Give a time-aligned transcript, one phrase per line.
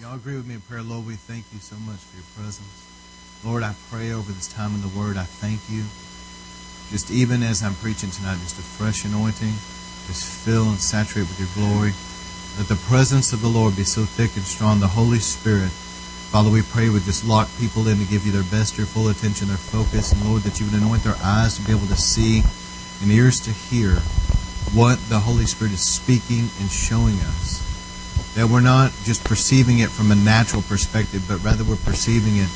[0.00, 1.04] Y'all agree with me in prayer, Lord?
[1.04, 2.88] We thank you so much for your presence.
[3.44, 5.20] Lord, I pray over this time in the Word.
[5.20, 5.84] I thank you.
[6.88, 9.52] Just even as I'm preaching tonight, just a fresh anointing.
[10.08, 11.92] Just fill and saturate with your glory.
[12.56, 14.80] Let the presence of the Lord be so thick and strong.
[14.80, 15.68] The Holy Spirit,
[16.32, 19.12] Father, we pray would just lock people in to give you their best, your full
[19.12, 20.16] attention, their focus.
[20.16, 22.40] And Lord, that you would anoint their eyes to be able to see
[23.04, 24.00] and ears to hear
[24.72, 27.59] what the Holy Spirit is speaking and showing us.
[28.34, 32.48] That we're not just perceiving it from a natural perspective, but rather we're perceiving it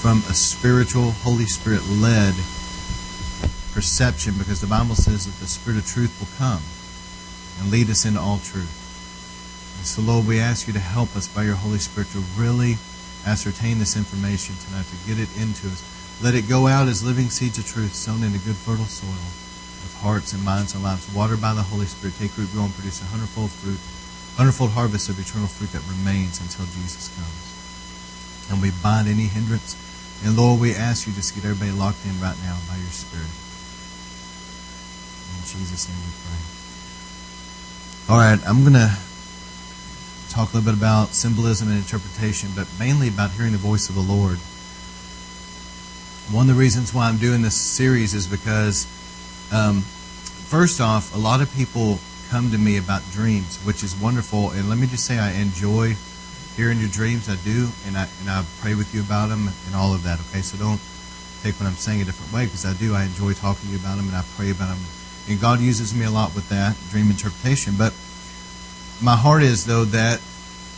[0.00, 2.34] from a spiritual, Holy Spirit led
[3.74, 6.62] perception because the Bible says that the Spirit of truth will come
[7.60, 8.70] and lead us into all truth.
[9.78, 12.74] And so, Lord, we ask you to help us by your Holy Spirit to really
[13.26, 15.82] ascertain this information tonight, to get it into us.
[16.22, 19.94] Let it go out as living seeds of truth sown into good, fertile soil with
[20.02, 22.18] hearts and minds and lives, watered by the Holy Spirit.
[22.18, 23.78] Take root, grow, and produce a hundredfold fruit,
[24.38, 27.42] hundredfold harvest of eternal fruit that remains until Jesus comes.
[28.54, 29.74] And we bind any hindrance.
[30.22, 32.94] And Lord, we ask you just to get everybody locked in right now by your
[32.94, 33.26] Spirit.
[35.34, 36.38] In Jesus' name we pray.
[38.14, 38.94] All right, I'm going to
[40.30, 43.96] talk a little bit about symbolism and interpretation, but mainly about hearing the voice of
[43.96, 44.38] the Lord.
[46.30, 48.86] One of the reasons why I'm doing this series is because,
[49.50, 49.82] um,
[50.46, 51.98] first off, a lot of people
[52.30, 54.50] come to me about dreams, which is wonderful.
[54.50, 55.96] And let me just say, I enjoy
[56.56, 57.28] hearing your dreams.
[57.28, 60.20] I do, and I and I pray with you about them and all of that.
[60.28, 60.80] Okay, so don't
[61.42, 62.94] take what I'm saying a different way because I do.
[62.94, 64.84] I enjoy talking to you about them and I pray about them.
[65.28, 67.74] And God uses me a lot with that dream interpretation.
[67.78, 67.94] But
[69.00, 70.20] my heart is though that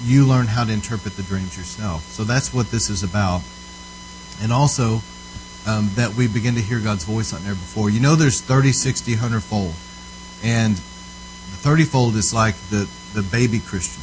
[0.02, 2.04] you learn how to interpret the dreams yourself.
[2.12, 3.42] So that's what this is about.
[4.42, 5.00] And also
[5.66, 7.90] um, that we begin to hear God's voice on there before.
[7.90, 9.74] You know, there's 30, 60, 100 fold.
[10.42, 10.80] And
[11.60, 14.02] the 30 fold is like the, the baby Christian.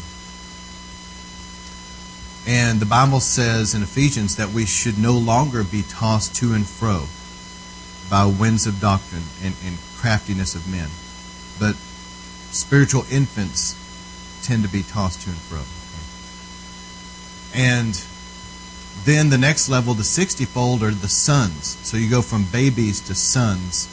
[2.48, 6.66] And the Bible says in Ephesians that we should no longer be tossed to and
[6.66, 7.08] fro
[8.10, 10.88] by winds of doctrine and, and craftiness of men.
[11.60, 11.76] But
[12.54, 13.76] spiritual infants
[14.44, 15.64] tend to be tossed to and fro.
[17.54, 18.02] And
[19.04, 21.78] then the next level, the sixtyfold, are the sons.
[21.82, 23.90] So you go from babies to sons.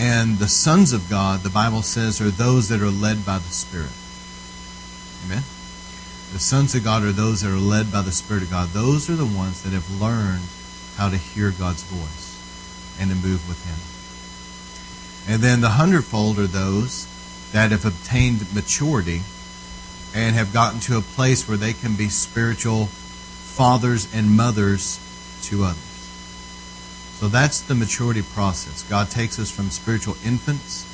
[0.00, 3.52] And the sons of God, the Bible says, are those that are led by the
[3.52, 3.92] Spirit.
[5.26, 5.42] Amen?
[6.32, 8.70] The sons of God are those that are led by the Spirit of God.
[8.70, 10.44] Those are the ones that have learned
[10.96, 13.76] how to hear God's voice and to move with Him.
[15.34, 17.06] And then the hundredfold are those
[17.52, 19.20] that have obtained maturity
[20.14, 24.98] and have gotten to a place where they can be spiritual fathers and mothers
[25.42, 25.89] to others.
[27.20, 28.82] So that's the maturity process.
[28.88, 30.86] God takes us from spiritual infants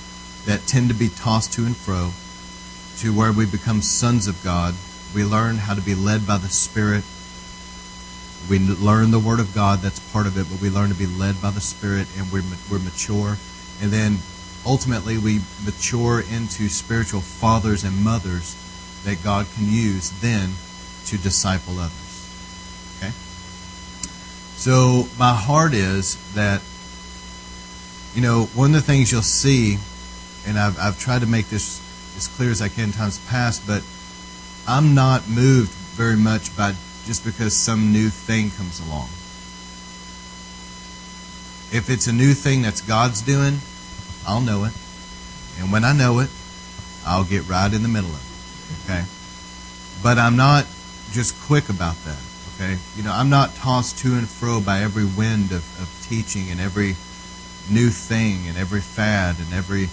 [0.45, 2.11] that tend to be tossed to and fro
[2.99, 4.75] to where we become sons of God.
[5.15, 7.05] We learn how to be led by the Spirit.
[8.51, 11.07] We learn the Word of God, that's part of it, but we learn to be
[11.07, 13.37] led by the Spirit and we're, we're mature.
[13.81, 14.19] And then
[14.67, 18.57] ultimately we mature into spiritual fathers and mothers
[19.05, 20.51] that God can use then
[21.07, 22.06] to disciple others.
[24.57, 26.63] So my heart is that,
[28.15, 29.77] you know, one of the things you'll see,
[30.47, 31.81] and I've, I've tried to make this
[32.17, 33.83] as clear as I can in times past, but
[34.67, 36.73] I'm not moved very much by
[37.05, 39.09] just because some new thing comes along.
[41.73, 43.59] If it's a new thing that's God's doing,
[44.27, 44.73] I'll know it.
[45.61, 46.31] And when I know it,
[47.07, 48.91] I'll get right in the middle of it.
[48.91, 49.05] Okay?
[50.03, 50.67] But I'm not
[51.13, 52.19] just quick about that.
[52.57, 52.79] Okay?
[52.97, 56.59] You know, I'm not tossed to and fro by every wind of, of teaching and
[56.59, 56.97] every
[57.71, 59.89] new thing and every fad and every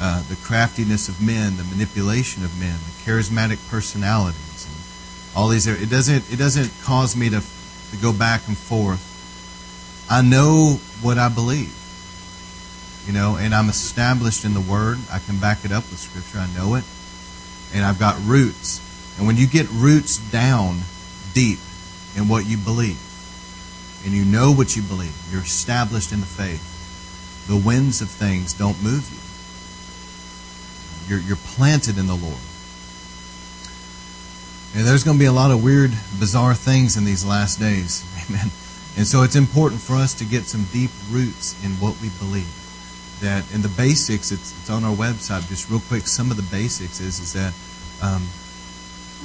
[0.00, 5.66] uh, the craftiness of men, the manipulation of men, the charismatic personalities, and all these.
[5.66, 6.32] It doesn't.
[6.32, 9.10] It doesn't cause me to to go back and forth.
[10.10, 11.74] I know what I believe,
[13.06, 14.98] you know, and I'm established in the Word.
[15.10, 16.38] I can back it up with Scripture.
[16.38, 16.84] I know it,
[17.72, 18.80] and I've got roots.
[19.16, 20.80] And when you get roots down
[21.34, 21.60] deep
[22.16, 23.00] in what you believe,
[24.04, 26.70] and you know what you believe, you're established in the faith.
[27.48, 29.24] The winds of things don't move you
[31.08, 32.40] you're, you're planted in the Lord.
[34.74, 38.04] And there's going to be a lot of weird, bizarre things in these last days.
[38.28, 38.50] Amen.
[38.96, 42.50] And so it's important for us to get some deep roots in what we believe.
[43.20, 45.48] That in the basics, it's, it's on our website.
[45.48, 47.54] Just real quick, some of the basics is is that
[48.02, 48.26] um,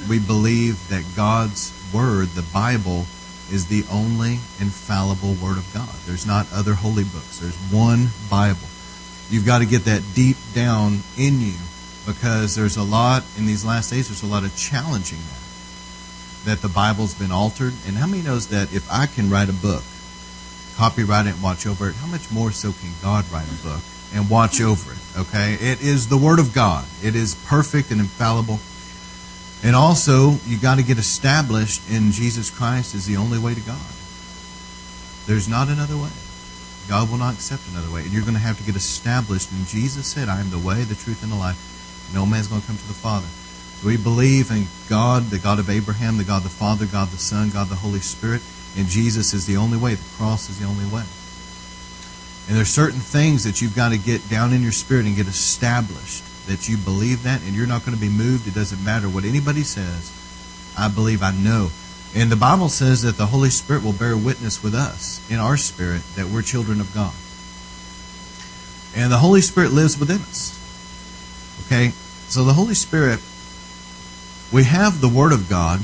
[0.08, 3.06] we believe that God's word, the Bible,
[3.50, 5.94] is the only infallible word of God.
[6.06, 7.38] There's not other holy books.
[7.38, 8.68] There's one Bible.
[9.28, 11.54] You've got to get that deep down in you
[12.06, 16.50] because there's a lot in these last days, there's a lot of challenging that.
[16.50, 17.74] that the Bible's been altered?
[17.86, 19.82] And how many knows that if I can write a book,
[20.76, 23.80] copyright it and watch over it, how much more so can God write a book
[24.14, 24.98] and watch over it?
[25.18, 25.54] Okay?
[25.54, 26.84] It is the Word of God.
[27.02, 28.58] It is perfect and infallible.
[29.62, 33.60] And also, you got to get established in Jesus Christ as the only way to
[33.60, 33.92] God.
[35.26, 36.10] There's not another way.
[36.88, 38.02] God will not accept another way.
[38.02, 39.52] And you're going to have to get established.
[39.52, 41.60] And Jesus said, I am the way, the truth, and the life.
[42.14, 43.28] No man's going to come to the Father.
[43.80, 47.18] So we believe in God, the God of Abraham, the God the Father, God the
[47.18, 48.42] Son, God the Holy Spirit.
[48.76, 49.94] And Jesus is the only way.
[49.94, 51.04] The cross is the only way.
[52.48, 55.28] And there's certain things that you've got to get down in your spirit and get
[55.28, 58.46] established that you believe that and you're not going to be moved.
[58.46, 60.12] It doesn't matter what anybody says.
[60.76, 61.70] I believe, I know.
[62.14, 65.56] And the Bible says that the Holy Spirit will bear witness with us in our
[65.56, 67.14] spirit that we're children of God.
[68.96, 70.56] And the Holy Spirit lives within us.
[71.66, 71.90] Okay?
[72.28, 73.20] So the Holy Spirit,
[74.52, 75.80] we have the Word of God,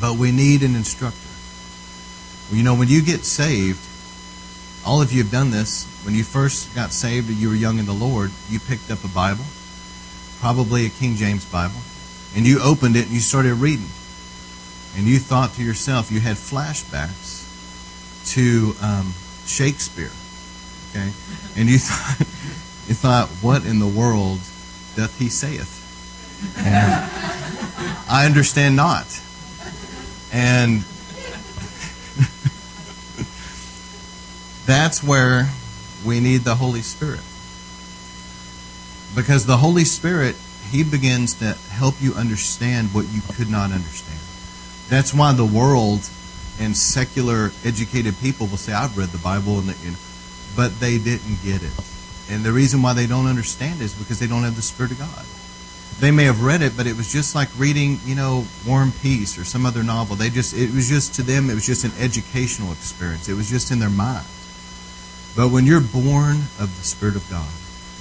[0.00, 1.18] but we need an instructor.
[2.52, 3.80] You know, when you get saved,
[4.84, 5.88] all of you have done this.
[6.04, 9.02] When you first got saved or you were young in the Lord, you picked up
[9.04, 9.44] a Bible,
[10.40, 11.80] probably a King James Bible,
[12.36, 13.88] and you opened it and you started reading.
[14.96, 17.42] And you thought to yourself, you had flashbacks
[18.34, 19.14] to um,
[19.46, 20.12] Shakespeare.
[20.90, 21.10] Okay?
[21.56, 22.20] And you thought,
[22.86, 24.38] you thought, what in the world
[24.96, 25.80] doth he saith?
[26.58, 27.10] And
[28.08, 29.06] I understand not.
[30.32, 30.84] And
[34.66, 35.48] That's where
[36.04, 37.22] we need the Holy Spirit.
[39.14, 40.36] Because the Holy Spirit,
[40.70, 44.20] He begins to help you understand what you could not understand.
[44.88, 46.08] That's why the world
[46.60, 49.98] and secular educated people will say, I've read the Bible, and the,
[50.56, 51.72] but they didn't get it.
[52.30, 54.98] And the reason why they don't understand is because they don't have the Spirit of
[54.98, 55.24] God.
[56.00, 58.92] They may have read it, but it was just like reading, you know, War and
[59.00, 60.16] Peace or some other novel.
[60.16, 63.28] They just, it was just to them, it was just an educational experience.
[63.28, 64.26] It was just in their mind.
[65.36, 67.50] But when you're born of the Spirit of God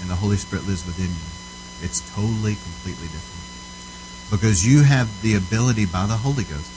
[0.02, 3.42] and the Holy Spirit lives within you, it's totally, completely different.
[4.30, 6.70] Because you have the ability by the Holy Ghost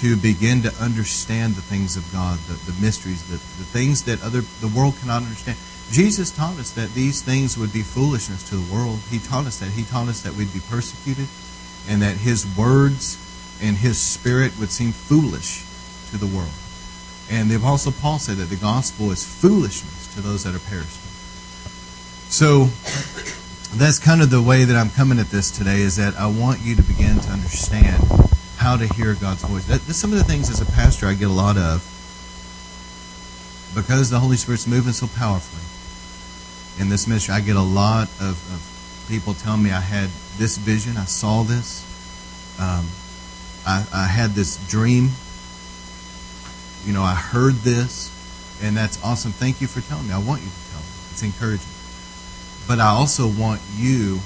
[0.00, 4.22] to begin to understand the things of God, the, the mysteries, the, the things that
[4.22, 5.56] other the world cannot understand.
[5.90, 8.98] Jesus taught us that these things would be foolishness to the world.
[9.08, 9.70] He taught us that.
[9.70, 11.28] He taught us that we'd be persecuted
[11.88, 13.16] and that his words
[13.62, 15.64] and his spirit would seem foolish
[16.10, 16.52] to the world.
[17.30, 21.02] And the Apostle Paul said that the gospel is foolishness to those that are perishing.
[22.28, 22.68] So
[23.76, 26.60] that's kind of the way that I'm coming at this today is that I want
[26.60, 28.02] you to begin to understand
[28.56, 29.66] how to hear God's voice.
[29.66, 31.82] That, that's some of the things as a pastor I get a lot of
[33.74, 35.62] because the Holy Spirit's moving so powerfully
[36.80, 37.34] in this ministry.
[37.34, 40.08] I get a lot of, of people telling me I had
[40.38, 41.84] this vision, I saw this,
[42.58, 42.86] um,
[43.66, 45.10] I, I had this dream
[46.86, 48.14] you know, I heard this,
[48.62, 49.32] and that's awesome.
[49.32, 50.14] Thank you for telling me.
[50.14, 50.86] I want you to tell me.
[51.10, 51.66] It's encouraging.
[52.68, 54.20] But I also want you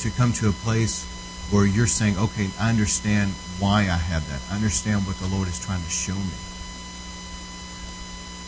[0.00, 1.04] to come to a place
[1.50, 4.40] where you're saying, okay, I understand why I had that.
[4.50, 6.36] I understand what the Lord is trying to show me.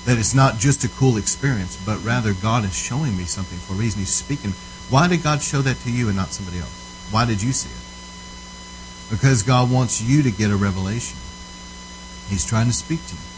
[0.04, 3.72] That it's not just a cool experience, but rather God is showing me something for
[3.72, 4.00] a reason.
[4.00, 4.52] He's speaking.
[4.90, 7.08] Why did God show that to you and not somebody else?
[7.10, 9.10] Why did you see it?
[9.10, 11.16] Because God wants you to get a revelation.
[12.28, 13.29] He's trying to speak to you.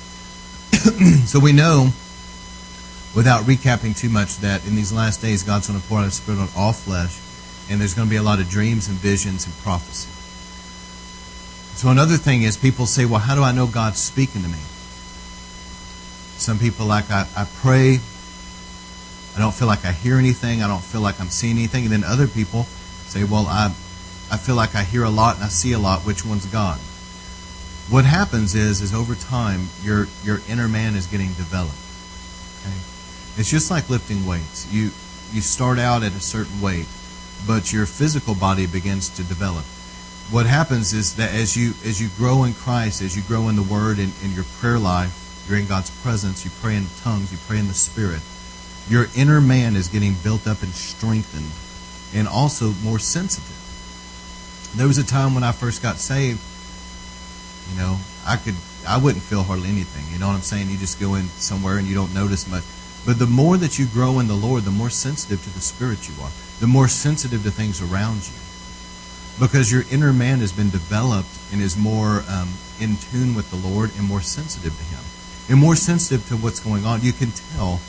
[1.26, 1.90] so we know,
[3.14, 6.14] without recapping too much, that in these last days God's going to pour out His
[6.14, 7.20] Spirit on all flesh,
[7.70, 10.10] and there's going to be a lot of dreams and visions and prophecy.
[11.76, 14.58] So another thing is people say, well, how do I know God's speaking to me?
[16.36, 18.00] Some people like, I, I pray,
[19.36, 21.84] I don't feel like I hear anything, I don't feel like I'm seeing anything.
[21.84, 22.64] And then other people
[23.06, 23.66] say, well, I,
[24.32, 26.00] I feel like I hear a lot and I see a lot.
[26.00, 26.80] Which one's God?
[27.88, 31.76] What happens is is over time your your inner man is getting developed
[32.60, 32.76] okay?
[33.36, 34.70] It's just like lifting weights.
[34.72, 34.90] You
[35.32, 36.86] you start out at a certain weight
[37.46, 39.64] but your physical body begins to develop.
[40.30, 43.56] What happens is that as you as you grow in christ as you grow in
[43.56, 47.32] the word and in your prayer life you're in god's presence you pray in tongues
[47.32, 48.20] you pray in the spirit
[48.88, 51.50] your inner man is getting built up and strengthened
[52.14, 53.58] and also more sensitive.
[54.74, 56.40] There was a time when i first got saved
[57.72, 58.54] you know, I could,
[58.86, 60.04] I wouldn't feel hardly anything.
[60.12, 60.68] You know what I'm saying?
[60.68, 62.64] You just go in somewhere and you don't notice much.
[63.04, 66.08] But the more that you grow in the Lord, the more sensitive to the Spirit
[66.08, 68.38] you are, the more sensitive to things around you.
[69.40, 73.56] Because your inner man has been developed and is more um, in tune with the
[73.56, 75.02] Lord and more sensitive to Him.
[75.48, 77.02] And more sensitive to what's going on.
[77.02, 77.80] You can tell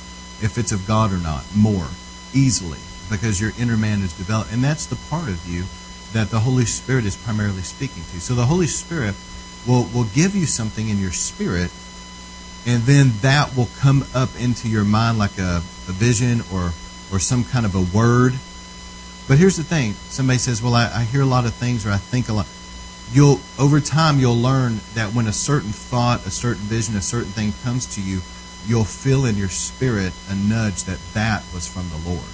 [0.41, 1.87] if it's of God or not more
[2.33, 2.79] easily
[3.11, 4.51] because your inner man is developed.
[4.51, 5.65] And that's the part of you
[6.13, 8.19] that the Holy Spirit is primarily speaking to.
[8.19, 9.15] So the Holy Spirit
[9.67, 11.71] will, will give you something in your spirit,
[12.65, 16.71] and then that will come up into your mind like a, a vision or,
[17.11, 18.33] or some kind of a word.
[19.27, 21.91] But here's the thing somebody says, Well, I, I hear a lot of things or
[21.91, 22.47] I think a lot.
[23.11, 27.31] You'll over time you'll learn that when a certain thought, a certain vision, a certain
[27.31, 28.21] thing comes to you,
[28.65, 32.29] you'll feel in your spirit a nudge that that was from the Lord.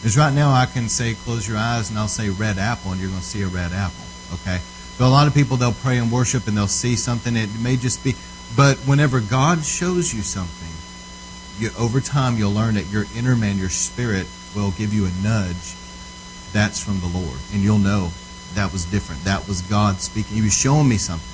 [0.00, 3.00] Because right now I can say, close your eyes, and I'll say red apple, and
[3.00, 4.04] you're going to see a red apple.
[4.32, 4.60] Okay?
[4.98, 7.36] But a lot of people, they'll pray and worship, and they'll see something.
[7.36, 8.14] It may just be.
[8.56, 10.70] But whenever God shows you something,
[11.58, 15.10] you, over time you'll learn that your inner man, your spirit, will give you a
[15.22, 15.74] nudge.
[16.52, 17.38] That's from the Lord.
[17.52, 18.10] And you'll know
[18.54, 19.24] that was different.
[19.24, 20.36] That was God speaking.
[20.36, 21.30] He was showing me something.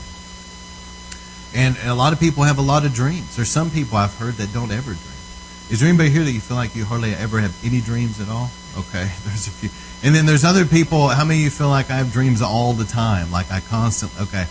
[1.54, 3.36] And a lot of people have a lot of dreams.
[3.36, 5.20] There's some people I've heard that don't ever dream.
[5.68, 8.28] Is there anybody here that you feel like you hardly ever have any dreams at
[8.28, 8.50] all?
[8.76, 9.70] Okay, there's a few.
[10.02, 11.08] And then there's other people.
[11.08, 13.30] How many of you feel like I have dreams all the time?
[13.30, 14.22] Like I constantly.
[14.22, 14.44] Okay,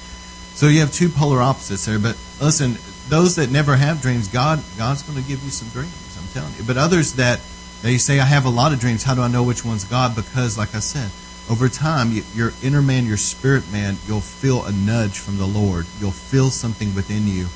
[0.53, 1.99] so you have two polar opposites there.
[1.99, 2.77] But listen,
[3.09, 6.17] those that never have dreams, God, God's going to give you some dreams.
[6.19, 6.63] I'm telling you.
[6.63, 7.39] But others that
[7.81, 9.03] they say I have a lot of dreams.
[9.03, 10.15] How do I know which one's God?
[10.15, 11.09] Because, like I said,
[11.49, 15.87] over time, your inner man, your spirit man, you'll feel a nudge from the Lord.
[15.99, 17.47] You'll feel something within you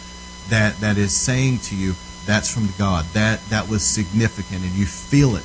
[0.49, 3.05] that that is saying to you, "That's from God.
[3.13, 5.43] That that was significant," and you feel it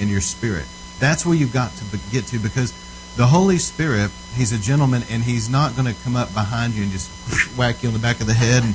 [0.00, 0.66] in your spirit.
[0.98, 2.72] That's where you've got to get to because
[3.16, 6.82] the Holy Spirit, He's a gentleman and He's not going to come up behind you
[6.82, 7.10] and just
[7.56, 8.74] whack you on the back of the head and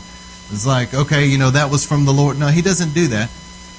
[0.51, 2.37] it's like, okay, you know, that was from the Lord.
[2.37, 3.29] No, He doesn't do that.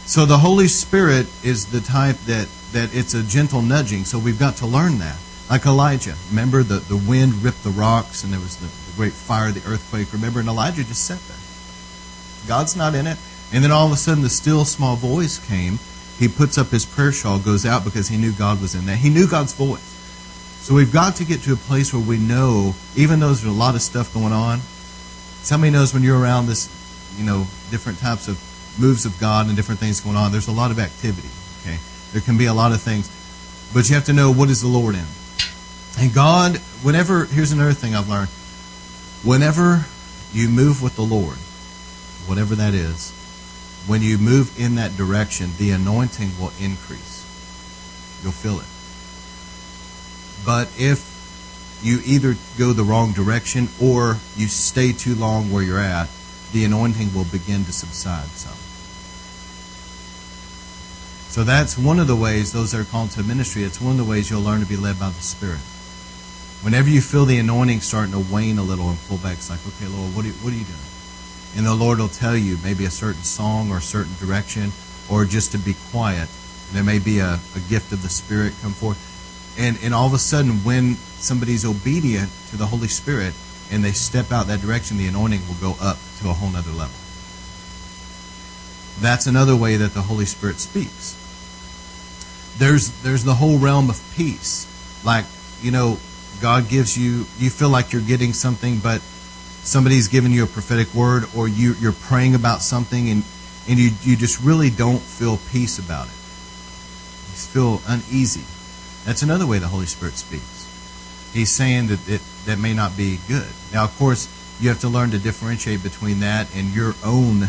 [0.07, 4.05] So the Holy Spirit is the type that, that it's a gentle nudging.
[4.05, 5.19] So we've got to learn that.
[5.50, 6.15] Like Elijah.
[6.31, 9.69] Remember the, the wind ripped the rocks and there was the, the great fire, the
[9.69, 10.12] earthquake.
[10.12, 11.37] Remember, and Elijah just sat there.
[12.49, 13.19] God's not in it.
[13.53, 15.79] And then all of a sudden the still small voice came
[16.18, 18.96] he puts up his prayer shawl, goes out because he knew God was in there.
[18.96, 19.92] He knew God's voice.
[20.61, 23.50] So we've got to get to a place where we know, even though there's a
[23.50, 24.61] lot of stuff going on,
[25.42, 26.68] somebody knows when you're around this,
[27.16, 28.40] you know, different types of
[28.78, 31.28] moves of God and different things going on, there's a lot of activity.
[31.61, 31.78] Okay?
[32.12, 33.11] There can be a lot of things.
[33.73, 35.04] But you have to know what is the Lord in.
[35.99, 38.28] And God, whenever, here's another thing I've learned.
[39.23, 39.87] Whenever
[40.32, 41.37] you move with the Lord,
[42.26, 43.12] whatever that is,
[43.87, 47.25] when you move in that direction, the anointing will increase.
[48.23, 48.66] You'll feel it.
[50.45, 51.14] But if
[51.83, 56.09] you either go the wrong direction or you stay too long where you're at,
[56.52, 58.59] the anointing will begin to subside some.
[61.28, 63.99] So that's one of the ways, those that are called to ministry, it's one of
[63.99, 65.61] the ways you'll learn to be led by the Spirit.
[66.64, 69.61] Whenever you feel the anointing starting to wane a little and pull back, it's like,
[69.66, 70.96] okay, Lord, what are you, what are you doing?
[71.56, 74.72] And the Lord will tell you maybe a certain song or a certain direction
[75.10, 76.28] or just to be quiet.
[76.72, 79.00] There may be a, a gift of the Spirit come forth.
[79.58, 83.32] And, and all of a sudden, when somebody's obedient to the Holy Spirit
[83.72, 86.72] and they step out that direction, the anointing will go up to a whole nother
[86.72, 86.94] level.
[89.00, 91.16] That's another way that the Holy Spirit speaks.
[92.58, 94.66] There's, there's the whole realm of peace.
[95.04, 95.25] Like,
[95.62, 95.98] you know,
[96.42, 99.00] God gives you, you feel like you're getting something, but
[99.66, 103.25] somebody's given you a prophetic word or you, you're praying about something and,
[103.68, 106.12] and you, you just really don't feel peace about it.
[106.12, 108.44] You feel uneasy.
[109.04, 110.62] That's another way the Holy Spirit speaks.
[111.35, 113.49] He's saying that it, that may not be good.
[113.73, 114.28] Now, of course,
[114.61, 117.49] you have to learn to differentiate between that and your own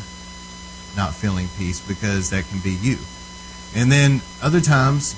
[0.96, 2.98] not feeling peace because that can be you.
[3.76, 5.16] And then other times,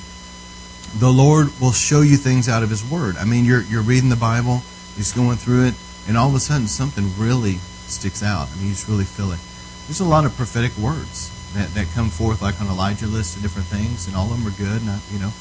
[1.00, 3.16] the Lord will show you things out of His Word.
[3.16, 4.62] I mean, you're, you're reading the Bible,
[4.98, 5.76] you're going through it,
[6.10, 8.50] and all of a sudden something really sticks out.
[8.50, 9.40] I mean, you just really feel it.
[9.86, 13.44] There's a lot of prophetic words that, that come forth, like on Elijah list of
[13.44, 15.32] different things, and all of them are good, not, you know.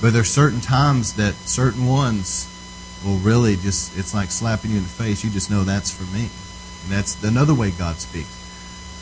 [0.00, 2.48] But there's certain times that certain ones
[3.04, 5.24] will really just, it's like slapping you in the face.
[5.24, 6.30] You just know that's for me.
[6.82, 8.30] And that's another way God speaks.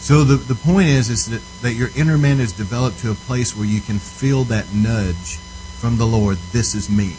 [0.00, 3.14] So the, the point is, is that, that your inner man is developed to a
[3.14, 6.38] place where you can feel that nudge from the Lord.
[6.52, 7.16] This is me.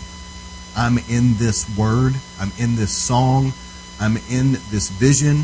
[0.76, 2.16] I'm in this word.
[2.40, 3.54] I'm in this song.
[4.02, 5.44] I'm in this vision.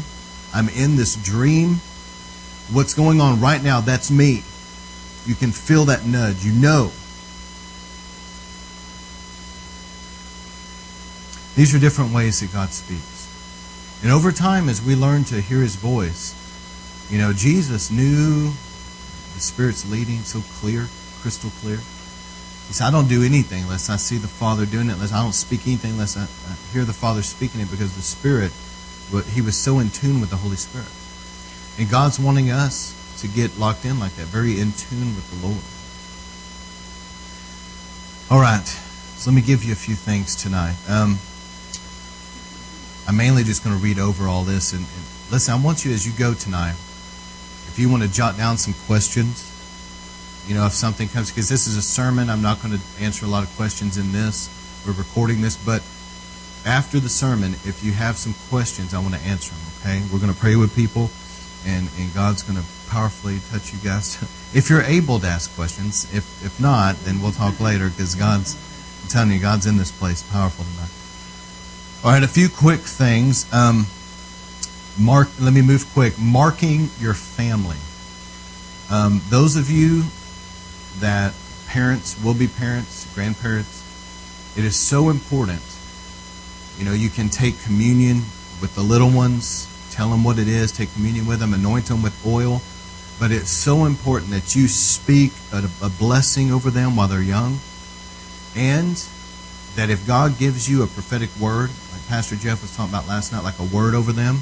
[0.54, 1.76] I'm in this dream.
[2.74, 4.44] What's going on right now, that's me.
[5.28, 6.44] You can feel that nudge.
[6.44, 6.92] You know.
[11.56, 13.18] These are different ways that God speaks.
[14.04, 16.36] And over time, as we learn to hear his voice,
[17.12, 18.52] you know, Jesus knew
[19.34, 20.88] the Spirit's leading so clear,
[21.22, 21.80] crystal clear.
[22.68, 25.24] He said, I don't do anything unless I see the Father doing it, unless I
[25.24, 28.52] don't speak anything unless I, I hear the Father speaking it, because the Spirit,
[29.34, 30.92] he was so in tune with the Holy Spirit.
[31.80, 35.48] And God's wanting us to get locked in like that, very in tune with the
[35.48, 35.64] Lord.
[38.30, 38.68] All right.
[39.16, 40.76] So let me give you a few things tonight.
[40.88, 41.18] Um,
[43.08, 44.74] I'm mainly just going to read over all this.
[44.74, 46.76] And, and listen, I want you as you go tonight,
[47.68, 49.50] if you want to jot down some questions,
[50.48, 53.26] you know, if something comes, because this is a sermon, I'm not going to answer
[53.26, 54.50] a lot of questions in this.
[54.86, 55.84] We're recording this, but
[56.66, 60.02] after the sermon, if you have some questions, I want to answer them, okay?
[60.12, 61.12] We're going to pray with people,
[61.66, 64.16] and, and God's going to powerfully touch you guys.
[64.54, 68.56] if you're able to ask questions, if, if not, then we'll talk later because God's,
[69.04, 70.92] I'm telling you, God's in this place powerful tonight.
[72.06, 73.52] All right, a few quick things.
[73.52, 73.86] Um,
[75.00, 75.28] mark.
[75.40, 76.18] Let me move quick.
[76.20, 77.78] Marking your family.
[78.90, 80.04] Um, those of you
[81.00, 81.34] that
[81.68, 83.84] parents will be parents, grandparents,
[84.58, 85.62] it is so important
[86.78, 88.18] you know, you can take communion
[88.62, 92.04] with the little ones, tell them what it is, take communion with them, anoint them
[92.04, 92.62] with oil.
[93.20, 97.60] But it's so important that you speak a, a blessing over them while they're young.
[98.56, 99.04] And
[99.76, 103.32] that if God gives you a prophetic word, like Pastor Jeff was talking about last
[103.32, 104.42] night, like a word over them,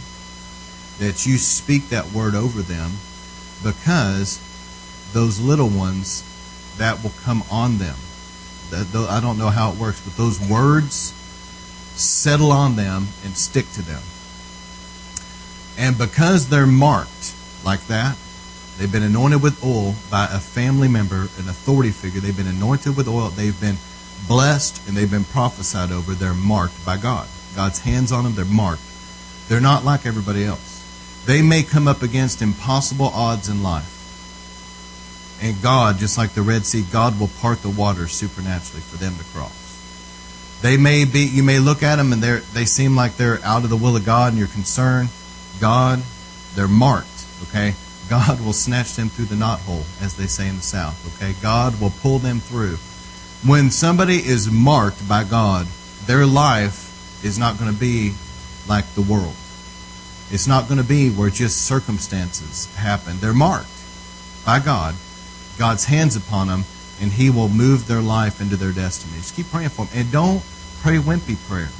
[0.99, 2.91] that you speak that word over them
[3.63, 4.41] because
[5.13, 6.23] those little ones,
[6.77, 7.95] that will come on them.
[8.71, 11.13] I don't know how it works, but those words
[11.95, 14.01] settle on them and stick to them.
[15.77, 18.17] And because they're marked like that,
[18.77, 22.21] they've been anointed with oil by a family member, an authority figure.
[22.21, 23.29] They've been anointed with oil.
[23.29, 23.77] They've been
[24.27, 26.13] blessed and they've been prophesied over.
[26.13, 27.27] They're marked by God.
[27.55, 28.81] God's hands on them, they're marked.
[29.47, 31.23] They're not like everybody else.
[31.25, 33.91] They may come up against impossible odds in life.
[35.41, 39.15] And God, just like the Red Sea, God will part the waters supernaturally for them
[39.15, 39.61] to cross.
[40.61, 43.63] They may be, you may look at them and they they seem like they're out
[43.63, 45.09] of the will of God and you're concerned.
[45.59, 46.01] God,
[46.55, 47.75] they're marked, okay?
[48.09, 51.33] God will snatch them through the knothole, as they say in the South, okay?
[51.41, 52.77] God will pull them through.
[53.47, 55.67] When somebody is marked by God,
[56.05, 58.13] their life is not going to be
[58.67, 59.35] like the world.
[60.31, 63.17] It's not going to be where just circumstances happen.
[63.19, 63.67] They're marked
[64.45, 64.95] by God,
[65.57, 66.63] God's hands upon them,
[67.01, 69.17] and He will move their life into their destiny.
[69.17, 69.99] Just keep praying for them.
[69.99, 70.43] And don't
[70.81, 71.73] pray wimpy prayers.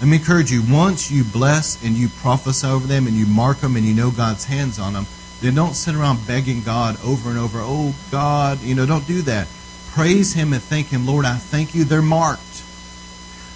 [0.00, 3.58] Let me encourage you once you bless and you prophesy over them and you mark
[3.58, 5.06] them and you know God's hands on them,
[5.40, 9.22] then don't sit around begging God over and over, oh God, you know, don't do
[9.22, 9.46] that.
[9.90, 12.40] Praise Him and thank Him, Lord, I thank you, they're marked.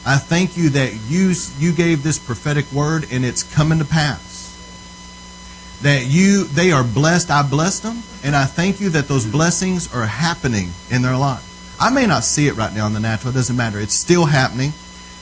[0.07, 4.34] I thank you that you, you gave this prophetic word and it's coming to pass
[5.83, 7.31] that you they are blessed.
[7.31, 11.77] I blessed them, and I thank you that those blessings are happening in their life.
[11.81, 13.79] I may not see it right now in the natural, it doesn't matter.
[13.81, 14.73] It's still happening,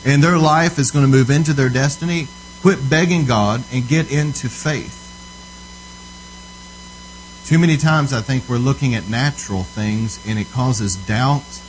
[0.05, 2.29] and their life is going to move into their destiny.
[2.61, 5.03] Quit begging God and get into faith.
[7.45, 11.61] Too many times I think we're looking at natural things and it causes doubt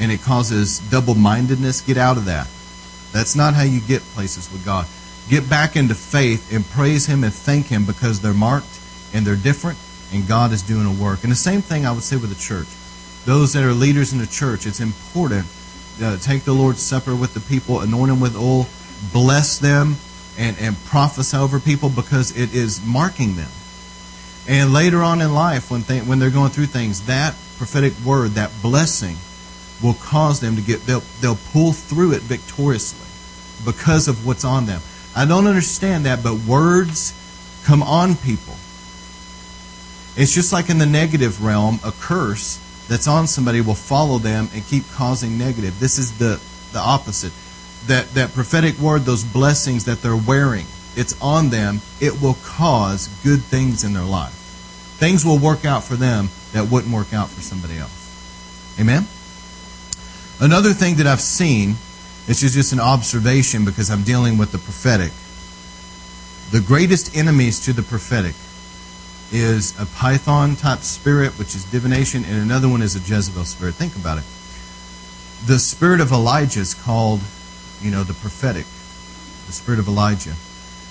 [0.00, 1.82] and it causes double mindedness.
[1.82, 2.48] Get out of that.
[3.12, 4.86] That's not how you get places with God.
[5.28, 8.80] Get back into faith and praise Him and thank Him because they're marked
[9.12, 9.78] and they're different
[10.12, 11.22] and God is doing a work.
[11.22, 12.68] And the same thing I would say with the church.
[13.24, 15.46] Those that are leaders in the church, it's important
[15.98, 18.68] to take the Lord's Supper with the people, anoint them with oil,
[19.12, 19.96] bless them,
[20.38, 23.50] and, and prophesy over people because it is marking them.
[24.48, 28.32] And later on in life, when, they, when they're going through things, that prophetic word,
[28.32, 29.16] that blessing,
[29.82, 33.06] will cause them to get, they'll, they'll pull through it victoriously
[33.64, 34.80] because of what's on them.
[35.16, 37.14] I don't understand that, but words
[37.64, 38.54] come on people.
[40.14, 44.48] It's just like in the negative realm, a curse that's on somebody will follow them
[44.54, 45.80] and keep causing negative.
[45.80, 46.40] This is the,
[46.72, 47.32] the opposite.
[47.86, 53.08] That, that prophetic word, those blessings that they're wearing, it's on them, it will cause
[53.24, 54.32] good things in their life.
[54.98, 58.76] Things will work out for them that wouldn't work out for somebody else.
[58.80, 59.06] Amen?
[60.40, 61.76] Another thing that I've seen
[62.26, 65.12] this is just an observation because I'm dealing with the prophetic.
[66.50, 68.34] The greatest enemies to the prophetic
[69.32, 73.74] is a Python type spirit, which is divination, and another one is a Jezebel spirit.
[73.74, 74.24] Think about it.
[75.46, 77.20] The spirit of Elijah is called,
[77.80, 78.64] you know, the prophetic,
[79.46, 80.34] the spirit of Elijah.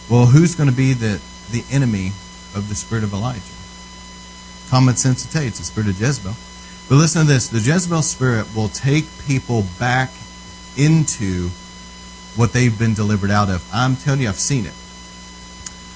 [0.10, 1.21] Well, who's going to be the,
[1.52, 2.08] the enemy
[2.56, 3.41] of the spirit of Elijah?
[4.69, 6.34] Common sense to tell you, it's the spirit of Jezebel.
[6.88, 10.12] But listen to this the Jezebel spirit will take people back
[10.77, 11.49] into
[12.35, 13.67] what they've been delivered out of.
[13.73, 14.73] I'm telling you, I've seen it.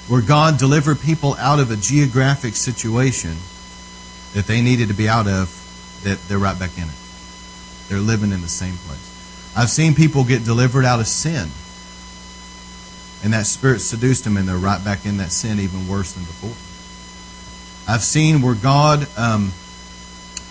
[0.07, 3.35] Where God delivered people out of a geographic situation
[4.33, 5.55] that they needed to be out of,
[6.03, 6.95] that they're right back in it.
[7.89, 9.53] They're living in the same place.
[9.55, 11.49] I've seen people get delivered out of sin,
[13.23, 16.23] and that spirit seduced them, and they're right back in that sin even worse than
[16.23, 16.55] before.
[17.91, 19.51] I've seen where God um,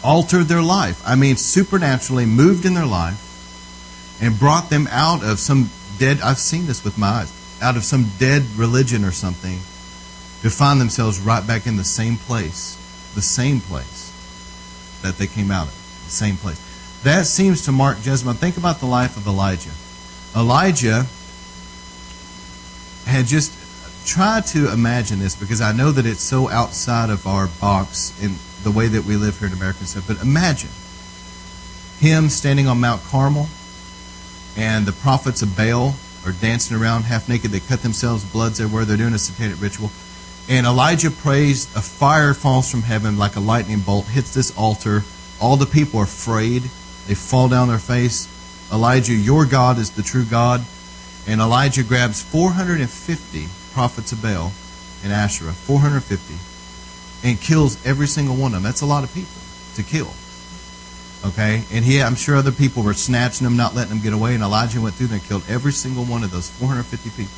[0.02, 1.00] altered their life.
[1.06, 3.27] I mean, supernaturally moved in their life
[4.20, 7.84] and brought them out of some dead, I've seen this with my eyes, out of
[7.84, 9.58] some dead religion or something
[10.42, 12.76] to find themselves right back in the same place,
[13.14, 14.12] the same place
[15.02, 16.64] that they came out of, the same place.
[17.04, 18.34] That seems to mark Jezebel.
[18.34, 19.70] Think about the life of Elijah.
[20.36, 21.06] Elijah
[23.06, 23.52] had just
[24.06, 28.34] tried to imagine this because I know that it's so outside of our box in
[28.64, 30.06] the way that we live here in America stuff.
[30.06, 30.70] But imagine
[31.98, 33.48] him standing on Mount Carmel
[34.58, 35.94] and the prophets of Baal
[36.26, 37.52] are dancing around half naked.
[37.52, 38.84] They cut themselves, bloods everywhere.
[38.84, 39.90] They're doing a satanic ritual.
[40.48, 45.04] And Elijah prays, a fire falls from heaven like a lightning bolt, hits this altar.
[45.40, 46.62] All the people are afraid.
[47.06, 48.28] They fall down their face.
[48.72, 50.60] Elijah, your God is the true God.
[51.28, 54.52] And Elijah grabs 450 prophets of Baal
[55.04, 56.34] and Asherah, 450,
[57.22, 58.62] and kills every single one of them.
[58.64, 59.40] That's a lot of people
[59.76, 60.12] to kill.
[61.24, 61.64] Okay?
[61.72, 64.34] And he, I'm sure other people were snatching them, not letting them get away.
[64.34, 67.32] And Elijah went through there and killed every single one of those 450 people.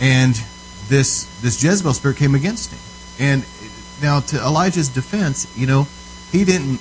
[0.00, 0.34] And
[0.88, 2.78] this, this Jezebel spirit came against him.
[3.20, 3.44] And
[4.00, 5.86] now, to Elijah's defense, you know,
[6.30, 6.80] he didn't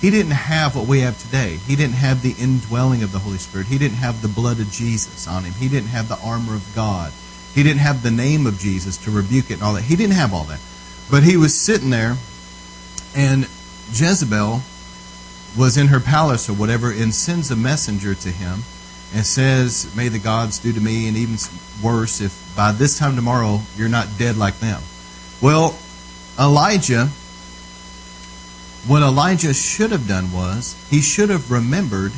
[0.00, 1.58] he didn't have what we have today.
[1.66, 3.66] He didn't have the indwelling of the Holy Spirit.
[3.66, 5.54] He didn't have the blood of Jesus on him.
[5.54, 7.12] He didn't have the armor of God.
[7.52, 9.82] He didn't have the name of Jesus to rebuke it and all that.
[9.82, 10.60] He didn't have all that.
[11.10, 12.16] But he was sitting there,
[13.16, 13.48] and
[13.92, 14.62] Jezebel
[15.56, 18.62] was in her palace or whatever and sends a messenger to him
[19.14, 21.36] and says, May the gods do to me, and even
[21.82, 24.82] worse, if by this time tomorrow you're not dead like them.
[25.40, 25.78] Well,
[26.38, 27.06] Elijah,
[28.86, 32.12] what Elijah should have done was, he should have remembered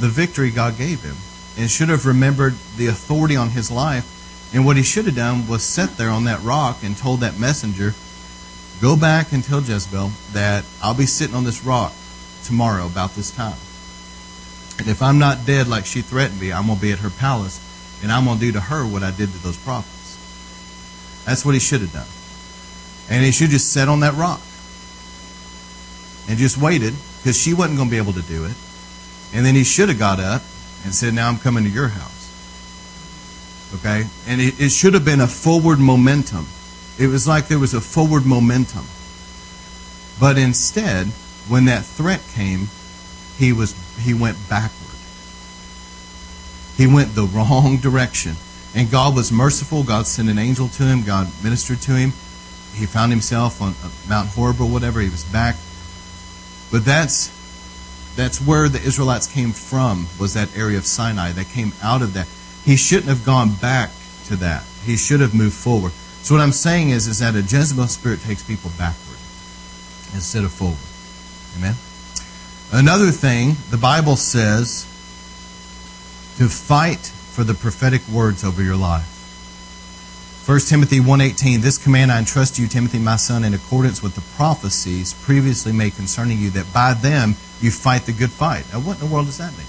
[0.00, 1.16] the victory God gave him
[1.56, 4.14] and should have remembered the authority on his life.
[4.54, 7.38] And what he should have done was sit there on that rock and told that
[7.38, 7.94] messenger,
[8.80, 11.92] Go back and tell Jezebel that I'll be sitting on this rock
[12.44, 13.58] tomorrow about this time.
[14.78, 17.10] And if I'm not dead like she threatened me, I'm going to be at her
[17.10, 17.60] palace
[18.02, 20.16] and I'm going to do to her what I did to those prophets.
[21.24, 22.06] That's what he should have done.
[23.10, 24.40] And he should just sat on that rock
[26.28, 28.54] and just waited because she wasn't going to be able to do it.
[29.34, 30.42] And then he should have got up
[30.84, 33.74] and said, Now I'm coming to your house.
[33.74, 34.04] Okay?
[34.28, 36.46] And it, it should have been a forward momentum
[36.98, 38.84] it was like there was a forward momentum.
[40.20, 41.06] But instead,
[41.48, 42.68] when that threat came,
[43.36, 44.96] he was he went backward.
[46.76, 48.34] He went the wrong direction.
[48.74, 49.82] And God was merciful.
[49.82, 51.02] God sent an angel to him.
[51.02, 52.12] God ministered to him.
[52.74, 55.00] He found himself on uh, Mount Horeb or whatever.
[55.00, 55.56] He was back.
[56.70, 57.34] But that's
[58.14, 61.32] that's where the Israelites came from, was that area of Sinai.
[61.32, 62.26] They came out of that.
[62.64, 63.90] He shouldn't have gone back
[64.26, 64.64] to that.
[64.84, 65.92] He should have moved forward.
[66.22, 69.18] So what I'm saying is, is that a Jezebel spirit takes people backward
[70.14, 70.78] instead of forward.
[71.56, 71.74] Amen.
[72.70, 74.82] Another thing, the Bible says
[76.36, 79.14] to fight for the prophetic words over your life.
[80.46, 84.14] 1 Timothy 1.18, This command I entrust to you, Timothy, my son, in accordance with
[84.14, 88.64] the prophecies previously made concerning you, that by them you fight the good fight.
[88.72, 89.66] Now, what in the world does that mean?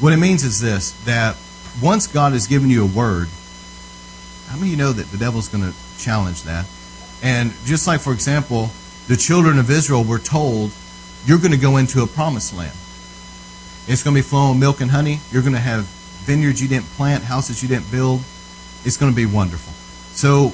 [0.00, 1.36] What it means is this, that
[1.80, 3.28] once God has given you a word,
[4.52, 6.66] how many of you know that the devil's going to challenge that?
[7.22, 8.68] And just like, for example,
[9.08, 10.72] the children of Israel were told,
[11.24, 12.76] you're going to go into a promised land.
[13.88, 15.20] It's going to be flowing milk and honey.
[15.30, 15.84] You're going to have
[16.26, 18.20] vineyards you didn't plant, houses you didn't build.
[18.84, 19.72] It's going to be wonderful.
[20.12, 20.52] So,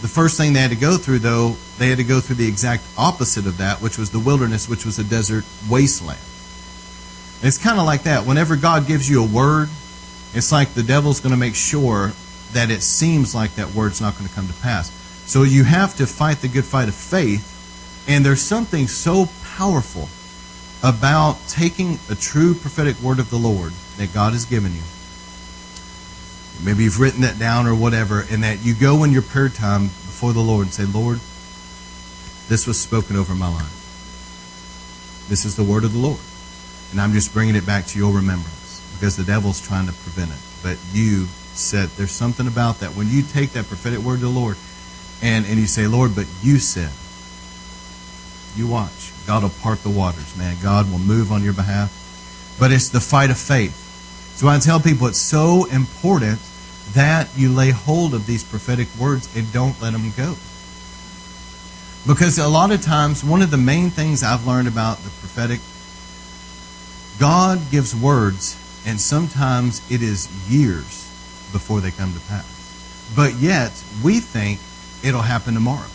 [0.00, 2.46] the first thing they had to go through, though, they had to go through the
[2.46, 6.20] exact opposite of that, which was the wilderness, which was a desert wasteland.
[7.42, 8.26] it's kind of like that.
[8.26, 9.68] Whenever God gives you a word,
[10.34, 12.12] it's like the devil's going to make sure
[12.52, 14.90] that it seems like that word's not going to come to pass.
[15.26, 17.54] So you have to fight the good fight of faith.
[18.08, 20.08] And there's something so powerful
[20.82, 24.82] about taking a true prophetic word of the Lord that God has given you.
[26.64, 29.84] Maybe you've written that down or whatever, and that you go in your prayer time
[29.84, 31.20] before the Lord and say, Lord,
[32.48, 35.26] this was spoken over my life.
[35.28, 36.20] This is the word of the Lord.
[36.90, 40.30] And I'm just bringing it back to your remembrance because the devil's trying to prevent
[40.30, 40.38] it.
[40.62, 41.88] But you said.
[41.90, 42.90] There's something about that.
[42.90, 44.56] When you take that prophetic word to the Lord
[45.22, 46.90] and, and you say, Lord, but you said,
[48.56, 49.12] you watch.
[49.26, 50.56] God will part the waters, man.
[50.62, 51.94] God will move on your behalf.
[52.58, 53.76] But it's the fight of faith.
[54.36, 56.40] So I tell people it's so important
[56.94, 60.34] that you lay hold of these prophetic words and don't let them go.
[62.06, 65.60] Because a lot of times, one of the main things I've learned about the prophetic,
[67.20, 71.07] God gives words, and sometimes it is years
[71.52, 73.12] before they come to pass.
[73.14, 74.60] But yet, we think
[75.02, 75.88] it'll happen tomorrow.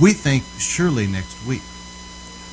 [0.00, 1.62] We think surely next week.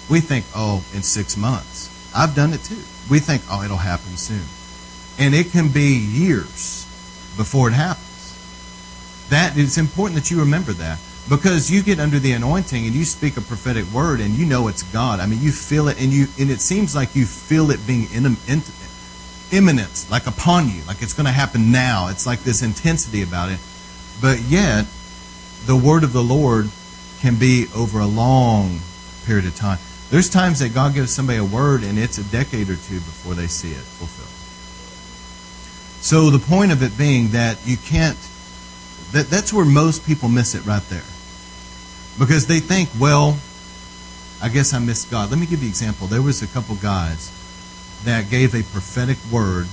[0.09, 1.89] we think, oh, in six months.
[2.15, 2.81] I've done it too.
[3.09, 4.43] We think, oh, it'll happen soon.
[5.17, 6.85] And it can be years
[7.37, 8.35] before it happens.
[9.29, 13.05] That it's important that you remember that because you get under the anointing and you
[13.05, 15.19] speak a prophetic word and you know it's God.
[15.19, 18.11] I mean, you feel it and you and it seems like you feel it being
[18.11, 18.61] in, in,
[19.53, 22.07] imminent, like upon you, like it's going to happen now.
[22.07, 23.59] It's like this intensity about it.
[24.21, 24.85] But yet,
[25.65, 26.69] the word of the Lord
[27.21, 28.79] can be over a long
[29.25, 29.77] period of time.
[30.09, 33.33] There's times that God gives somebody a word and it's a decade or two before
[33.33, 34.29] they see it fulfilled.
[36.03, 38.17] So the point of it being that you can't
[39.13, 41.05] that, that's where most people miss it right there.
[42.19, 43.37] Because they think, well,
[44.41, 45.29] I guess I missed God.
[45.29, 46.07] Let me give you an example.
[46.07, 47.31] There was a couple guys
[48.05, 49.67] that gave a prophetic word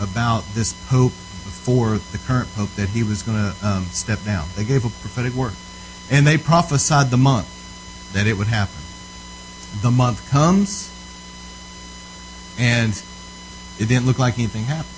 [0.00, 1.12] about this pope
[1.44, 4.46] before the current pope that he was going to um, step down.
[4.56, 5.52] They gave a prophetic word.
[6.10, 8.82] And they prophesied the month that it would happen.
[9.82, 10.90] The month comes,
[12.58, 12.90] and
[13.78, 14.94] it didn't look like anything happened.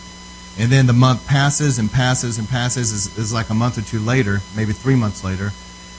[0.59, 2.93] And then the month passes and passes and passes.
[2.93, 5.51] Is, is like a month or two later, maybe three months later.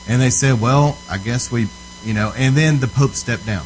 [0.08, 1.68] And they said, well, I guess we,
[2.04, 3.66] you know, and then the Pope stepped down.